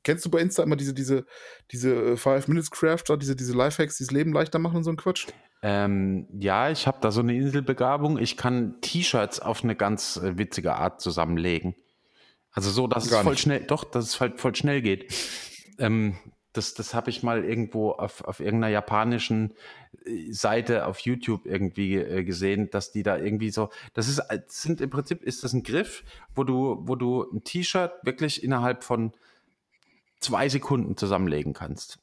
[0.05, 1.27] kennst du bei Insta immer diese, diese,
[1.73, 5.27] diese äh, Five-Minutes-Crafter, diese, diese Live-Hacks, die das Leben leichter machen und so ein Quatsch?
[5.63, 8.19] Ähm, ja ich habe da so eine Inselbegabung.
[8.19, 11.75] Ich kann T-Shirts auf eine ganz äh, witzige Art zusammenlegen.
[12.53, 13.43] Also so, dass Gar es voll nicht.
[13.43, 15.13] schnell, doch, dass es halt voll schnell geht.
[15.79, 16.17] Ähm,
[16.53, 19.55] das das habe ich mal irgendwo auf, auf irgendeiner japanischen
[20.07, 24.41] äh, Seite auf YouTube irgendwie äh, gesehen, dass die da irgendwie so, das ist, äh,
[24.49, 26.05] sind im Prinzip ist das ein Griff,
[26.35, 29.13] wo du, wo du ein T-Shirt wirklich innerhalb von
[30.21, 31.99] zwei Sekunden zusammenlegen kannst.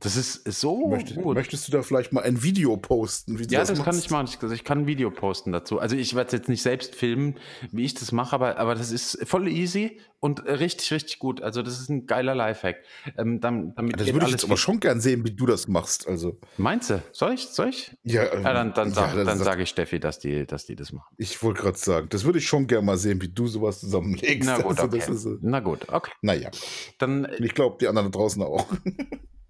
[0.00, 1.34] Das ist so Möchtest, gut.
[1.34, 3.38] möchtest du da vielleicht mal ein Video posten?
[3.48, 4.04] Ja, das, kann machst?
[4.04, 4.28] ich machen.
[4.28, 5.78] Ich, ich kann ein Video posten dazu.
[5.78, 7.36] Also ich werde es jetzt nicht selbst filmen,
[7.72, 11.40] wie ich das mache, aber, aber das ist voll easy und richtig, richtig gut.
[11.40, 12.76] Also das ist ein geiler Lifehack.
[13.16, 16.06] Ähm, dann, damit Das würde ich jetzt aber schon gern sehen, wie du das machst.
[16.06, 17.02] Also, Meinst du?
[17.12, 17.46] Soll ich?
[17.46, 17.96] Soll ich?
[18.02, 20.66] ja, ähm, Ja, dann, dann, ja, sag, das- das- sage ich Steffi, dass die, dass
[20.66, 21.14] die das machen.
[21.16, 24.46] Ich wollte gerade sagen, das würde ich schon gern mal sehen, wie du sowas zusammenlegst.
[24.46, 24.98] Na gut, Also, okay.
[24.98, 26.12] das ist, äh, Na gut, okay.
[26.20, 26.50] naja,
[26.98, 28.66] Dann, äh, ich glaube, die anderen da draußen auch.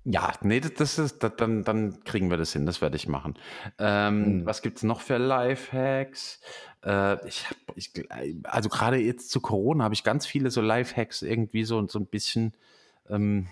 [0.08, 3.34] ja, nee, das- ist, das, dann, dann kriegen wir das hin, das werde ich machen.
[3.78, 4.46] Ähm, Hm.
[4.46, 6.40] Was gibt es noch für Lifehacks?
[6.84, 7.92] Äh, ich hab, ich,
[8.44, 12.06] also gerade jetzt zu Corona habe ich ganz viele so Lifehacks irgendwie so, so ein
[12.06, 12.52] bisschen,
[13.08, 13.48] ähm,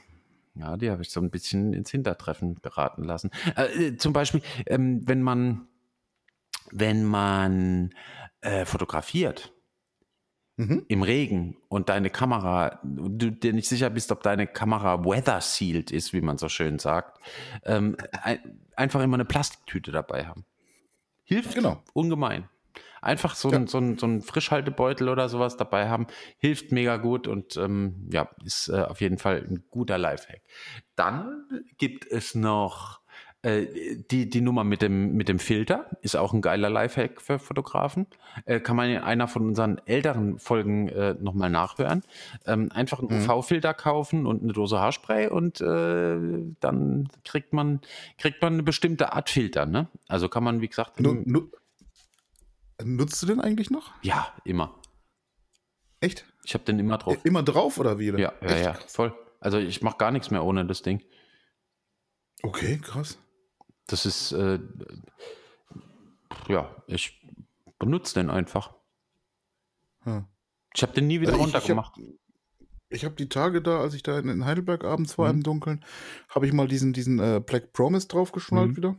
[0.55, 3.31] ja, die habe ich so ein bisschen ins Hintertreffen geraten lassen.
[3.57, 5.67] Äh, äh, zum Beispiel, ähm, wenn man,
[6.71, 7.91] wenn man
[8.41, 9.53] äh, fotografiert,
[10.57, 10.85] Mhm.
[10.87, 15.91] im Regen und deine Kamera, du dir nicht sicher bist, ob deine Kamera weather sealed
[15.91, 17.19] ist, wie man so schön sagt,
[17.65, 18.39] ähm, ein,
[18.77, 20.45] einfach immer eine Plastiktüte dabei haben.
[21.25, 21.83] Hilft Genau.
[21.93, 22.49] ungemein.
[23.03, 23.67] Einfach so, ein, Ja.
[23.67, 26.07] so, ein, so ein Frischhaltebeutel oder sowas dabei haben,
[26.39, 30.43] hilft mega gut und ähm, ja, ist äh, auf jeden Fall ein guter Lifehack.
[30.95, 31.47] Dann
[31.77, 33.01] gibt es noch
[33.45, 33.67] äh,
[34.11, 38.07] die, die Nummer mit dem, mit dem Filter, ist auch ein geiler Lifehack für Fotografen.
[38.47, 42.03] Äh, kann man in einer von unseren älteren Folgen äh, nochmal nachhören.
[42.47, 43.31] Ähm, einfach einen Mhm.
[43.31, 46.17] UV-Filter kaufen und eine Dose Haarspray und äh,
[46.61, 47.81] dann kriegt man,
[48.19, 49.67] kriegt man eine bestimmte Art Filter.
[49.67, 49.89] Ne?
[50.09, 51.51] Also kann man, wie gesagt, Nu, nu,
[52.83, 53.93] nutzt du den eigentlich noch?
[54.03, 54.75] ja, immer.
[56.01, 56.27] Echt?
[56.45, 57.17] Ich habe den immer drauf.
[57.25, 58.09] Immer drauf oder wie?
[58.11, 58.65] Ja, ja, Echt?
[58.65, 59.15] ja, voll.
[59.41, 61.03] Also ich mache gar nichts mehr ohne das Ding.
[62.43, 63.19] Okay, krass.
[63.87, 64.59] Das ist, äh,
[66.49, 67.21] ja, ich
[67.79, 68.75] benutze den einfach.
[70.07, 70.29] Ja.
[70.75, 72.01] Ich habe den nie wieder Also ich- ich runtergemacht.
[72.91, 75.39] Ich habe die Tage da, als ich da in- in Heidelberg abends war Mhm.
[75.39, 75.85] im Dunkeln,
[76.29, 78.77] habe ich mal diesen, diesen äh, Black Promise draufgeschnallt Mhm.
[78.77, 78.97] wieder.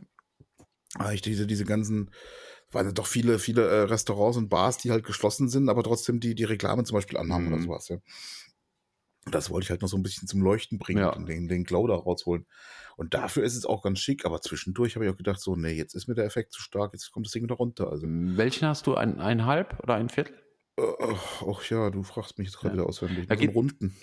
[0.94, 2.10] Ah, ich diese, diese ganzen,
[2.72, 6.34] waren doch viele, viele äh, Restaurants und Bars, die halt geschlossen sind, aber trotzdem die,
[6.34, 7.62] die Reklame zum Beispiel anhaben oder Mhm.
[7.62, 7.98] sowas, ja.
[9.30, 11.10] Das wollte ich halt noch so ein bisschen zum Leuchten bringen Ja.
[11.14, 12.46] und den, den Glow da rausholen.
[12.96, 15.72] Und dafür ist es auch ganz schick, aber zwischendurch habe ich auch gedacht, so, nee,
[15.72, 17.90] jetzt ist mir der Effekt zu stark, jetzt kommt das Ding wieder runter.
[17.90, 18.94] Also, Welchen hast du?
[18.94, 20.34] Ein, ein halb oder ein Viertel?
[20.78, 20.82] äh,
[21.50, 22.80] ach ja, du fragst mich jetzt gerade Ja.
[22.82, 23.26] wieder auswendig.
[23.28, 23.94] Da gibt- runden.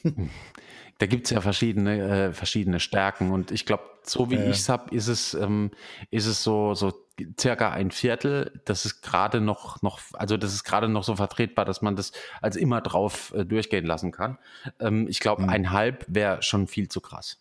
[0.99, 4.43] Da gibt es ja verschiedene, äh, verschiedene Stärken und ich glaube, so wie ja.
[4.45, 5.71] ich es habe, ist es, ähm,
[6.11, 6.93] ist es so, so
[7.39, 8.61] circa ein Viertel.
[8.65, 12.11] Das ist gerade noch, noch, also das ist gerade noch so vertretbar, dass man das
[12.41, 14.37] als immer drauf äh, durchgehen lassen kann.
[14.79, 15.49] Ähm, ich glaube, Mhm.
[15.49, 17.39] ein halb wäre schon viel zu krass.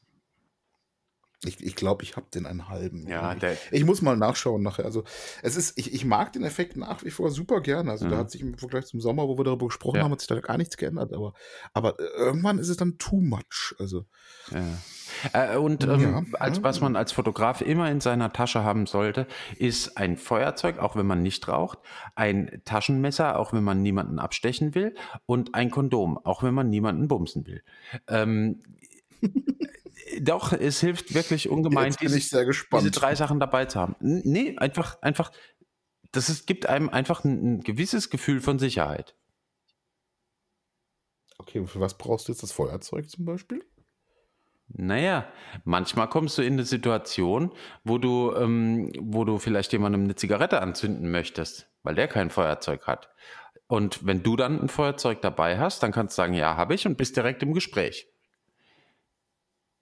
[1.44, 3.08] Ich glaube, ich, glaub, ich habe den einen halben.
[3.08, 3.40] Ja, irgendwie.
[3.46, 4.84] der, Ich muss mal nachschauen nachher.
[4.84, 5.02] Also
[5.42, 7.90] es ist, ich, ich mag den Effekt nach wie vor super gerne.
[7.90, 8.18] Also da Mhm.
[8.20, 10.04] hat sich im Vergleich zum Sommer, wo wir darüber gesprochen Ja.
[10.04, 11.12] haben, hat sich da gar nichts geändert.
[11.12, 11.34] Aber,
[11.72, 13.74] aber äh, irgendwann ist es dann too much.
[13.78, 14.04] Also
[14.52, 14.78] Ja.
[15.32, 16.22] Äh, und ähm, Ja.
[16.38, 19.26] als, was man als Fotograf immer in seiner Tasche haben sollte,
[19.58, 21.78] ist ein Feuerzeug, auch wenn man nicht raucht,
[22.14, 24.94] ein Taschenmesser, auch wenn man niemanden abstechen will,
[25.26, 27.62] und ein Kondom, auch wenn man niemanden bumsen will.
[28.08, 28.62] Ähm,
[30.20, 32.82] doch, es hilft wirklich ungemein, diese, ich sehr gespannt.
[32.82, 33.96] diese drei Sachen dabei zu haben.
[34.00, 35.32] Nee, einfach, einfach,
[36.12, 39.16] das ist, gibt einem einfach ein, ein gewisses Gefühl von Sicherheit.
[41.38, 43.64] Okay, und für was brauchst du jetzt das Feuerzeug zum Beispiel?
[44.68, 45.26] Naja,
[45.64, 47.52] manchmal kommst du in eine Situation,
[47.84, 52.86] wo du, ähm, wo du vielleicht jemandem eine Zigarette anzünden möchtest, weil der kein Feuerzeug
[52.86, 53.10] hat.
[53.66, 56.86] Und wenn du dann ein Feuerzeug dabei hast, dann kannst du sagen, ja, habe ich
[56.86, 58.11] und bist direkt im Gespräch.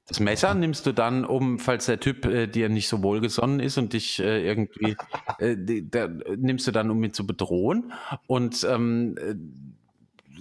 [0.07, 3.79] Das Messer nimmst du dann, um, falls der Typ äh, dir nicht so wohlgesonnen ist
[3.79, 4.97] und dich äh, irgendwie,
[5.39, 7.93] äh, die, da, nimmst du dann, um ihn zu bedrohen.
[8.27, 9.35] Und ähm, äh,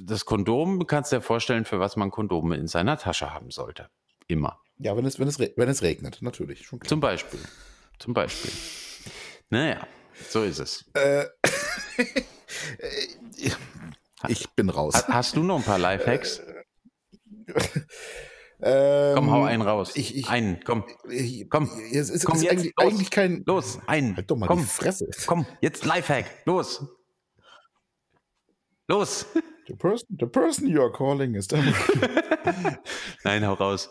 [0.03, 3.89] das Kondom, du kannst dir vorstellen, für was man Kondome in seiner Tasche haben sollte.
[4.27, 4.59] Immer.
[4.79, 6.65] Ja, wenn es, wenn es, wenn es regnet, natürlich.
[6.85, 7.39] Zum Beispiel.
[7.99, 8.51] Zum Beispiel.
[9.51, 9.85] Naja.
[10.29, 10.85] So ist es.
[10.93, 11.25] Äh,
[14.27, 14.93] ich bin raus.
[14.95, 16.41] Ha- Hast du noch ein paar Lifehacks?
[18.61, 19.91] Ähm, Komm, hau einen raus.
[19.95, 20.83] Ich, ich, einen, komm.
[21.09, 22.85] ich, komm, Es ist, komm ist jetzt, eigentlich, los.
[22.91, 23.43] eigentlich kein.
[23.45, 24.17] Los, einen.
[24.17, 25.09] Halt doch mal komm, die Fresse.
[25.27, 26.25] komm, jetzt Lifehack.
[26.45, 26.85] Los.
[28.87, 29.25] Los.
[29.67, 31.47] The person, the person you are calling is.
[33.23, 33.89] Nein, hau raus.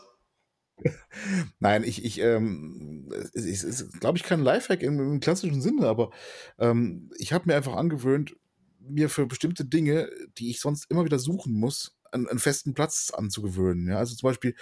[1.60, 5.86] Nein, ich, ich, ähm, es ist, ist glaube ich, kein Lifehack im, im klassischen Sinne,
[5.86, 6.10] aber
[6.58, 8.36] ähm, ich habe mir einfach angewöhnt,
[8.80, 13.11] mir für bestimmte Dinge, die ich sonst immer wieder suchen muss, einen, einen festen Platz
[13.11, 13.88] anzugewöhnen.
[13.88, 13.98] Ja?
[13.98, 14.54] Also zum Beispiel,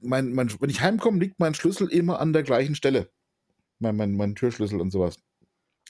[0.00, 3.10] mein, mein, wenn ich heimkomme, liegt mein Schlüssel immer an der gleichen Stelle.
[3.78, 5.18] Mein, mein, mein Türschlüssel und sowas.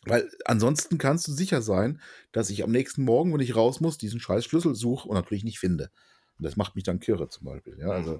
[0.06, 2.00] Weil ansonsten kannst du sicher sein,
[2.32, 5.44] dass ich am nächsten Morgen, wenn ich raus muss, diesen scheiß Schlüssel suche und natürlich
[5.44, 5.90] nicht finde.
[6.38, 7.78] Und das macht mich dann kirre zum Beispiel.
[7.78, 8.18] Ja, also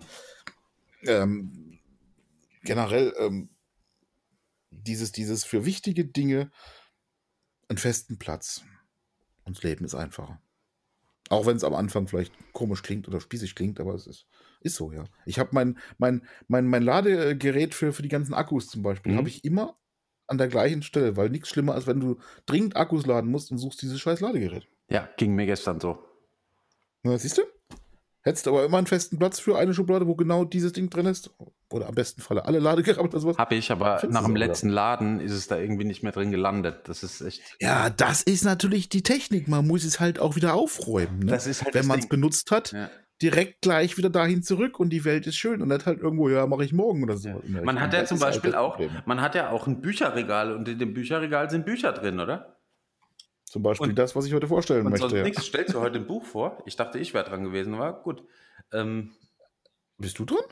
[1.02, 1.78] ähm,
[2.62, 3.50] generell ähm,
[4.70, 6.50] dieses, dieses für wichtige Dinge
[7.68, 8.62] einen festen Platz.
[9.44, 10.40] Und das Leben ist einfacher.
[11.31, 14.27] Auch wenn es am Anfang vielleicht komisch klingt oder spießig klingt, aber es ist,
[14.61, 15.05] ist so, ja.
[15.25, 19.16] Ich habe mein, mein, mein, mein Ladegerät für, für die ganzen Akkus zum Beispiel, Mhm.
[19.18, 19.79] habe ich immer
[20.27, 23.59] an der gleichen Stelle, weil nichts schlimmer als wenn du dringend Akkus laden musst und
[23.59, 24.66] suchst dieses scheiß Ladegerät.
[24.89, 25.99] Ja, ging mir gestern so.
[27.03, 27.43] Na, siehst du?
[28.27, 31.31] Hättest aber immer einen festen Platz für eine Schublade, wo genau dieses Ding drin ist.
[31.70, 33.37] Oder am besten Falle alle Ladegeräte oder sowas.
[33.37, 36.12] Hab ich, aber Findest nach du dem letzten Laden ist es da irgendwie nicht mehr
[36.12, 36.89] drin gelandet.
[36.89, 37.43] Das ist echt.
[37.61, 39.47] Ja, das ist natürlich die Technik.
[39.47, 41.18] Man muss es halt auch wieder aufräumen.
[41.20, 41.27] Ne?
[41.33, 42.89] Das ist halt Wenn man es benutzt hat, Ja.
[43.20, 46.47] direkt gleich wieder dahin zurück und die Welt ist schön und nicht halt irgendwo, ja,
[46.47, 47.29] mache ich morgen oder so.
[47.29, 47.62] Ja.
[47.62, 50.66] Man hat ja zum halt Beispiel das auch, man hat ja auch ein Bücherregal und
[50.68, 52.53] in dem Bücherregal sind Bücher drin, oder?
[53.55, 55.09] Zum Beispiel und- das, was ich heute vorstellen Und möchte.
[55.09, 55.22] sonst Ja.
[55.22, 55.44] nichts.
[55.46, 56.61] Stellst du heute ein Buch vor?
[56.66, 58.24] Ich dachte, ich wäre dran gewesen, aber gut.
[58.72, 59.12] Ähm,
[59.96, 60.42] Bist du dran?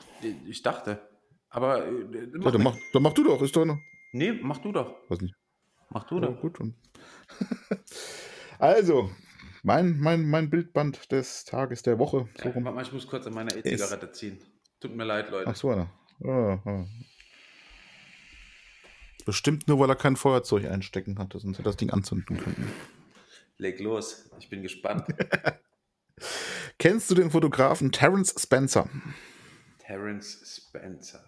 [0.47, 1.01] ich dachte.
[1.49, 3.79] Aber äh, Ja, mach, dann, mach, dann mach du doch, ist doch noch.
[4.13, 4.95] nee, mach du doch.
[5.11, 5.35] Weiß nicht.
[5.91, 6.41] Mach du Ja, doch.
[6.41, 6.61] gut.
[8.61, 9.11] Also,
[9.65, 12.29] mein, mein, mein Bildband des Tages der Woche.
[12.37, 12.65] So Ja, rum.
[12.65, 14.39] warte mal, ich muss kurz an meiner E-Zigarette ziehen.
[14.79, 15.49] Tut mir leid, Leute.
[15.51, 15.71] Ach so.
[15.73, 15.89] Ah,
[16.65, 16.85] ah.
[19.25, 22.73] Bestimmt nur, weil er kein Feuerzeug einstecken hatte, sonst hätte er das Ding anzünden können.
[23.59, 24.31] Leg los.
[24.39, 25.05] Ich bin gespannt.
[26.79, 28.89] Kennst du den Fotografen Terence Spencer?
[29.79, 31.25] Terence Spencer.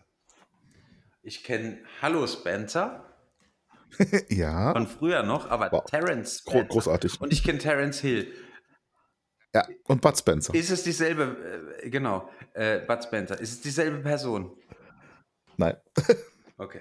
[1.23, 3.05] Ich kenne Hallo Spencer
[4.29, 4.73] ja.
[4.73, 5.85] von früher noch, aber Wow.
[5.85, 6.65] Terence Spencer.
[6.67, 7.21] großartig.
[7.21, 8.33] Und ich kenne Terence Hill.
[9.55, 10.53] Ja, und Bud Spencer.
[10.55, 14.57] Ist es dieselbe, äh, genau, äh, Bud Spencer, ist es dieselbe Person?
[15.57, 15.77] Nein,
[16.57, 16.81] Okay.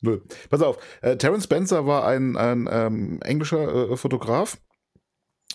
[0.00, 0.22] null.
[0.50, 4.58] Pass auf, äh, Terence Spencer war ein, ein ähm, englischer äh, Fotograf.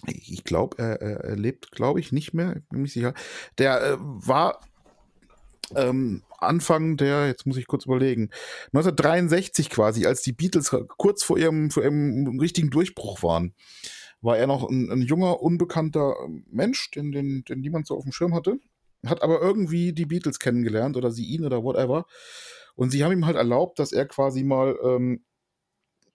[0.08, 3.14] Ich glaube, er, er, lebt, glaube ich, nicht mehr, bin mir nicht sicher.
[3.58, 4.60] Der äh, war
[5.76, 8.30] ähm, Anfang der, jetzt muss ich kurz überlegen,
[8.74, 13.54] 1963 quasi, als die Beatles kurz vor ihrem, vor ihrem richtigen Durchbruch waren,
[14.22, 16.16] war er noch ein, ein junger, unbekannter
[16.50, 18.60] Mensch, den, den, den niemand so auf dem Schirm hatte.
[19.06, 22.06] Hat aber irgendwie die Beatles kennengelernt oder sie ihn oder whatever.
[22.76, 25.24] Und sie haben ihm halt erlaubt, dass er quasi mal, ähm,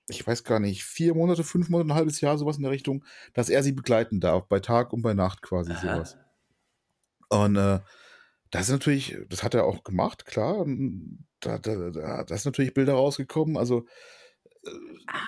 [0.09, 3.04] ich weiß gar nicht, vier Monate, fünf Monate, ein halbes Jahr, sowas in der Richtung,
[3.34, 5.80] dass er sie begleiten darf, bei Tag und bei Nacht quasi Aha.
[5.94, 6.16] sowas.
[7.28, 7.80] Und äh,
[8.50, 10.64] das ist natürlich, das hat er auch gemacht, klar.
[11.40, 13.56] Da, da, da, da ist natürlich Bilder rausgekommen.
[13.59, 13.86] Also
[14.64, 14.70] äh,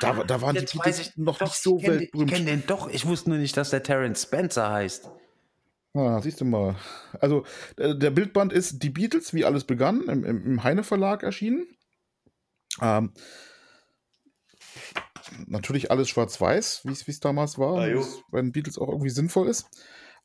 [0.00, 2.00] da, da waren die Jetzt Beatles weiß ich noch doch, nicht so ich kenn den-
[2.00, 2.30] Ich weltberühmt.
[2.32, 2.88] kenne den doch.
[2.88, 5.10] Ich wusste nur nicht, dass der Terence Spencer heißt.
[5.92, 6.76] Ah, siehst du mal.
[7.20, 7.44] Also,
[7.76, 11.66] äh, der Bildband ist Die Beatles, wie alles begann, im, im, Heine Verlag erschienen.
[12.80, 13.12] Ähm,
[15.46, 19.66] natürlich alles schwarz-weiß, wie es damals war, Ah, bei den Beatles auch irgendwie sinnvoll ist.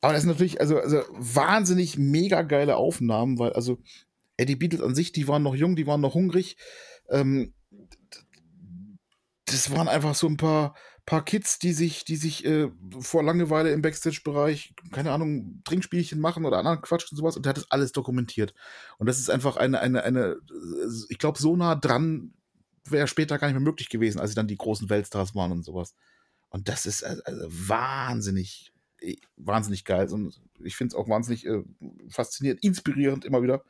[0.01, 3.79] Aber das sind natürlich also, also wahnsinnig mega geile Aufnahmen, weil also
[4.37, 6.57] ey, die Beatles an sich, die waren noch jung, die waren noch hungrig.
[7.09, 7.53] Ähm,
[9.45, 10.75] das waren einfach so ein paar,
[11.05, 16.45] paar Kids, die sich, die sich äh, vor Langeweile im Backstage-Bereich, keine Ahnung, Trinkspielchen machen
[16.45, 17.35] oder anderen Quatsch und sowas.
[17.35, 18.53] Und der hat das alles dokumentiert.
[18.97, 20.37] Und das ist einfach eine, eine, eine, äh,
[21.09, 22.33] ich glaube, so nah dran
[22.85, 25.63] wäre später gar nicht mehr möglich gewesen, als sie dann die großen Weltstars waren und
[25.63, 25.95] sowas.
[26.49, 30.09] Und das ist also, also wahnsinnig, eh, wahnsinnig geil.
[30.11, 31.63] Und ich finde es auch wahnsinnig äh,
[32.09, 33.63] faszinierend, inspirierend immer wieder,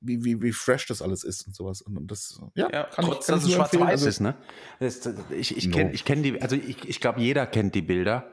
[0.00, 1.82] wie, wie, wie fresh das alles ist und sowas.
[1.82, 4.36] Und, und das, ja, Ja, kann trotz, ich, kann dass es schwarz-weiß Also, ist, ne?
[4.80, 5.76] Das, ich ich No.
[5.76, 8.30] kenne ich kenn die, also ich, ich glaube, jeder kennt die Bilder.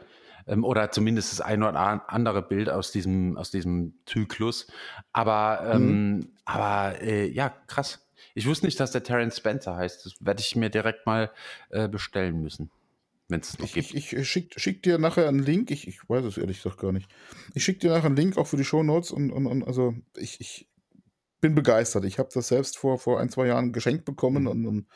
[0.47, 4.67] Ähm, oder zumindest das ein oder an- andere Bild aus diesem, aus diesem Zyklus.
[5.11, 8.07] Aber, ähm, aber äh, ja, krass.
[8.35, 10.05] Ich wusste nicht, dass der Terence Spencer heißt.
[10.05, 11.31] Das werde ich mir direkt mal
[11.69, 12.69] äh, bestellen müssen,
[13.27, 13.93] wenn es noch Ich, gibt.
[13.95, 15.71] ich, ich schick, schick dir nachher einen Link.
[15.71, 17.09] Ich, ich weiß es ehrlich gesagt gar nicht.
[17.55, 20.39] Ich schicke dir nachher einen Link auch für die Shownotes und, und, und also ich,
[20.41, 20.67] ich
[21.41, 22.05] bin begeistert.
[22.05, 24.49] Ich habe das selbst vor, vor ein, zwei Jahren geschenkt bekommen Mhm.
[24.49, 24.87] und, und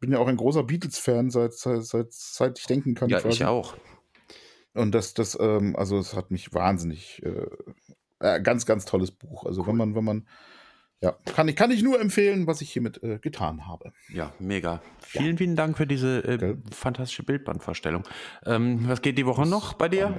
[0.00, 3.08] bin ja auch ein großer Beatles-Fan, seit, seit, seit, seit ich denken kann.
[3.08, 3.36] Ja, quasi.
[3.36, 3.74] ich auch.
[4.74, 7.46] Und das, das, ähm, also es hat mich wahnsinnig, äh,
[8.20, 9.46] äh, ganz, ganz tolles Buch.
[9.46, 10.28] Also wenn man, wenn man,
[11.00, 13.92] ja, kann ich, kann ich nur empfehlen, was ich hiermit äh, getan habe.
[14.08, 14.82] Ja, mega.
[15.00, 18.04] Vielen, vielen Dank für diese äh, fantastische Bildbandvorstellung.
[18.44, 20.14] Ähm, was geht die Woche noch bei dir?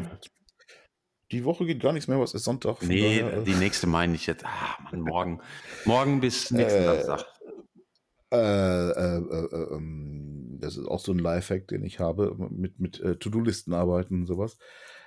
[1.32, 2.82] Die Woche geht gar nichts mehr, was ist Sonntag?
[2.84, 4.45] Nee, daher, äh, die nächste meine ich jetzt.
[4.45, 5.41] Ah, Mann, morgen.
[5.86, 7.25] Morgen bis nächsten Äh, Samstag.
[8.32, 12.80] Äh, äh, äh, äh, ähm, das ist auch so ein Lifehack, den ich habe, mit,
[12.80, 14.57] mit äh, To-Do-Listen arbeiten und sowas.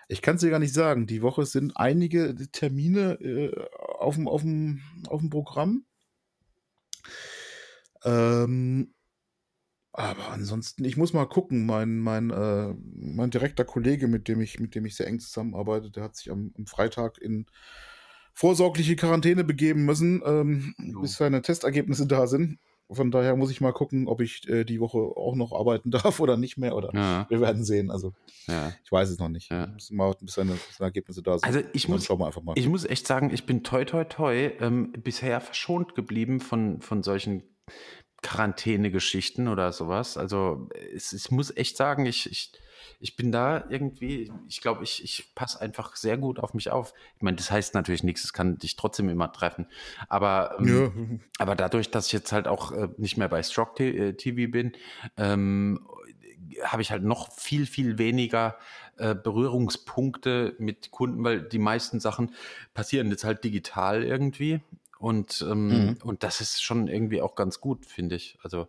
[0.08, 1.06] Ich kann es dir gar nicht sagen.
[1.06, 3.18] Die Woche sind einige Termine
[3.98, 5.84] auf dem Programm.
[8.04, 8.94] Ähm,
[9.93, 11.66] aber ansonsten, ich muss mal gucken.
[11.66, 15.91] Mein, mein, äh, mein direkter Kollege, mit dem ich, mit dem ich sehr eng zusammenarbeite,
[15.91, 17.47] der hat sich am, am Freitag in
[18.32, 21.01] vorsorgliche Quarantäne begeben müssen, ähm, Jo.
[21.01, 22.59] bis seine Testergebnisse da sind.
[22.93, 26.20] Von daher muss ich mal gucken, ob ich äh, die Woche auch noch arbeiten darf
[26.20, 26.74] oder nicht mehr.
[26.74, 27.91] Oder Ja, wir werden sehen.
[27.91, 28.12] Also
[28.47, 28.72] ja.
[28.84, 29.51] ich weiß es noch nicht.
[29.51, 29.66] Ja.
[29.68, 31.45] Müssen mal warten, bis seine, seine Ergebnisse da sind.
[31.45, 32.55] Also ich muss, schauen wir einfach mal.
[32.57, 37.03] ich muss echt sagen, ich bin toi toi toi ähm, bisher verschont geblieben von, von
[37.03, 37.43] solchen
[38.22, 40.16] Quarantäne-Geschichten oder sowas.
[40.16, 42.52] Also es, ich muss echt sagen, ich, ich,
[43.00, 46.92] ich bin da irgendwie, ich glaube, ich, ich passe einfach sehr gut auf mich auf.
[47.16, 49.66] Ich meine, das heißt natürlich nichts, es kann dich trotzdem immer treffen.
[50.08, 51.18] Aber, ähm, ja.
[51.38, 54.50] aber dadurch, dass ich jetzt halt auch äh, nicht mehr bei Stroke T- äh, TV
[54.50, 54.72] bin,
[55.16, 55.86] ähm,
[56.64, 58.58] habe ich halt noch viel, viel weniger
[58.98, 62.34] äh, Berührungspunkte mit Kunden, weil die meisten Sachen
[62.74, 64.60] passieren jetzt halt digital irgendwie.
[65.01, 65.96] Und, ähm, Mhm.
[66.05, 68.38] und das ist schon irgendwie auch ganz gut, finde ich.
[68.42, 68.68] Also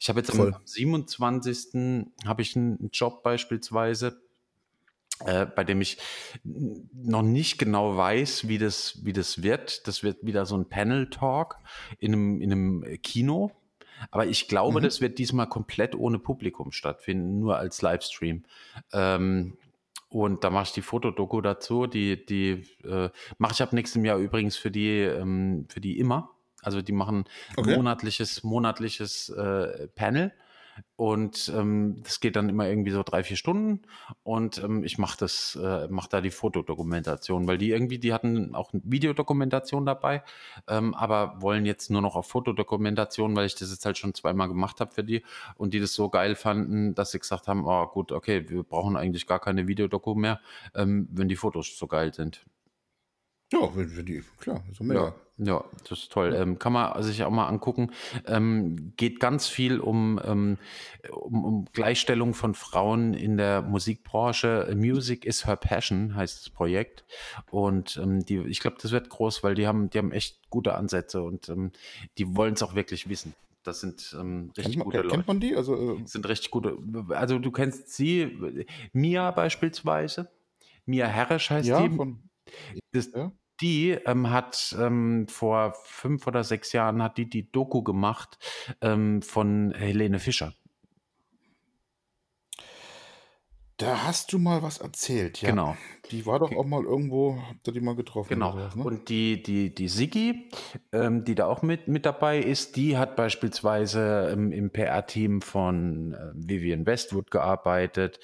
[0.00, 0.52] ich habe jetzt Voll.
[0.52, 2.12] am 27.
[2.26, 4.20] habe ich einen Job beispielsweise,
[5.24, 5.98] äh, bei dem ich
[6.42, 9.86] noch nicht genau weiß, wie das, wie das wird.
[9.86, 11.58] Das wird wieder so ein Panel-Talk
[12.00, 13.52] in einem, in einem Kino.
[14.10, 14.84] Aber ich glaube, Mhm.
[14.84, 18.42] das wird diesmal komplett ohne Publikum stattfinden, nur als Livestream.
[18.92, 19.56] Ähm,
[20.08, 21.86] und da mache ich die Fotodoku dazu.
[21.86, 26.30] Die, die äh, mache ich ab nächstem Jahr übrigens für die, ähm, für die immer.
[26.62, 27.24] Also die machen
[27.56, 27.76] Okay.
[27.76, 30.32] monatliches, monatliches äh, Panel.
[30.96, 33.82] Und ähm, das geht dann immer irgendwie so drei, vier Stunden.
[34.22, 38.54] Und ähm, ich mache das, äh, mache da die Fotodokumentation, weil die irgendwie, die hatten
[38.54, 40.22] auch eine Videodokumentation dabei,
[40.66, 44.48] ähm, aber wollen jetzt nur noch auf Fotodokumentation, weil ich das jetzt halt schon zweimal
[44.48, 45.22] gemacht habe für die
[45.56, 48.96] und die das so geil fanden, dass sie gesagt haben, oh gut, okay, wir brauchen
[48.96, 50.40] eigentlich gar keine Videodoku mehr,
[50.74, 52.44] ähm, wenn die Fotos so geil sind.
[53.52, 55.04] Ja, wenn, wenn die, klar, so mega.
[55.04, 56.34] Ja, ja, das ist toll.
[56.34, 57.92] Ähm, kann man sich auch mal angucken.
[58.26, 60.58] Ähm, geht ganz viel um, ähm,
[61.10, 64.68] um, um Gleichstellung von Frauen in der Musikbranche.
[64.74, 67.04] Music is her passion heißt das Projekt.
[67.50, 70.74] Und ähm, die, ich glaube, das wird groß, weil die haben, die haben echt gute
[70.74, 71.70] Ansätze und ähm,
[72.18, 73.32] die wollen es auch wirklich wissen.
[73.62, 75.16] Das sind ähm, richtig man, gute kennt, Leute.
[75.16, 75.54] kennt man die?
[75.54, 76.78] Also, äh, sind richtig gute.
[77.10, 80.30] Also du kennst sie, Mia beispielsweise.
[80.84, 81.94] Mia Herrisch heißt ja, die.
[81.94, 82.22] von,
[82.92, 83.30] Das, ja.
[83.60, 88.38] Die ähm, hat ähm, vor fünf oder sechs Jahren hat die die Doku gemacht
[88.80, 90.54] ähm, von Helene Fischer.
[93.78, 95.50] Da hast du mal was erzählt, ja.
[95.50, 95.76] Genau.
[96.10, 98.28] Die war doch auch mal irgendwo, habt ihr die mal getroffen?
[98.30, 98.52] Genau.
[98.52, 98.84] oder sowas, ne?
[98.84, 100.48] Und die, die, die Sigi,
[100.92, 106.14] ähm, die da auch mit, mit dabei ist, die hat beispielsweise ähm, im PR-Team von
[106.14, 108.20] äh, Vivian Westwood gearbeitet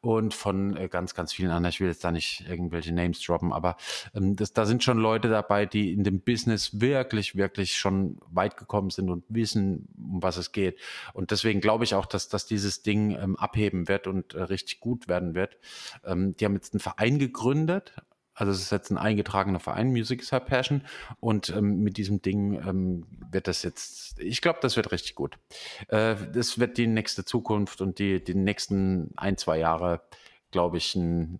[0.00, 1.70] und von äh, ganz, ganz vielen anderen.
[1.70, 3.76] Ich will jetzt da nicht irgendwelche Names droppen, aber
[4.14, 8.56] ähm, das, da sind schon Leute dabei, die in dem Business wirklich, wirklich schon weit
[8.56, 10.78] gekommen sind und wissen, um was es geht.
[11.12, 14.80] Und deswegen glaube ich auch, dass, dass dieses Ding ähm, abheben wird und äh, richtig
[14.80, 15.56] gut werden wird.
[16.04, 17.27] Ähm, die haben jetzt einen Verein gegründet,
[18.38, 20.82] also es ist jetzt ein eingetragener Verein, Music is Her Passion.
[21.18, 25.38] Und ähm, mit diesem Ding ähm, wird das jetzt, ich glaube, das wird richtig gut.
[25.88, 30.02] Äh, das wird die nächste Zukunft und die, die nächsten ein, zwei Jahre,
[30.50, 31.38] glaube ich, ein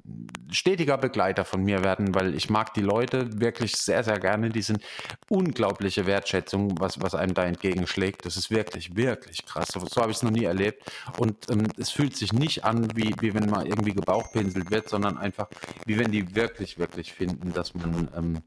[0.50, 4.50] stetiger Begleiter von mir werden, weil ich mag die Leute wirklich sehr, sehr gerne.
[4.50, 4.82] Die sind
[5.28, 8.26] unglaubliche Wertschätzung, was, was einem da entgegenschlägt.
[8.26, 9.68] Das ist wirklich, wirklich krass.
[9.72, 10.82] So, so habe ich es noch nie erlebt.
[11.18, 15.16] Und ähm, es fühlt sich nicht an, wie, wie wenn man irgendwie gebauchpinselt wird, sondern
[15.16, 15.48] einfach,
[15.86, 18.42] wie wenn die wirklich, wirklich finden, dass man, ähm,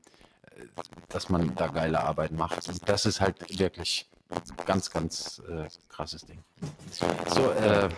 [1.10, 2.68] dass man da geile Arbeit macht.
[2.68, 4.08] Und das ist halt wirklich
[4.66, 6.40] ganz, ganz äh, krasses Ding.
[7.28, 7.90] So, äh,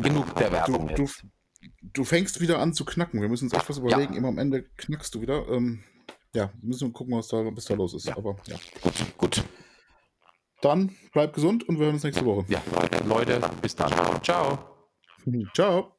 [0.00, 1.24] genug der Werbung Du- du- jetzt.
[1.82, 3.20] Du fängst wieder an zu knacken.
[3.20, 4.14] Wir müssen uns echt was überlegen.
[4.14, 5.48] Immer am Ende knackst du wieder.
[5.48, 5.84] Ähm,
[6.34, 8.06] ja, müssen wir gucken, was da, was da los ist.
[8.06, 8.16] Ja.
[8.16, 8.56] Aber ja.
[9.16, 9.44] Gut.
[10.60, 12.44] Dann bleib gesund und wir hören uns nächste Woche.
[12.48, 12.62] Ja,
[13.06, 13.92] Leute, bis dann.
[14.22, 14.58] Ciao.
[15.54, 15.93] Ciao.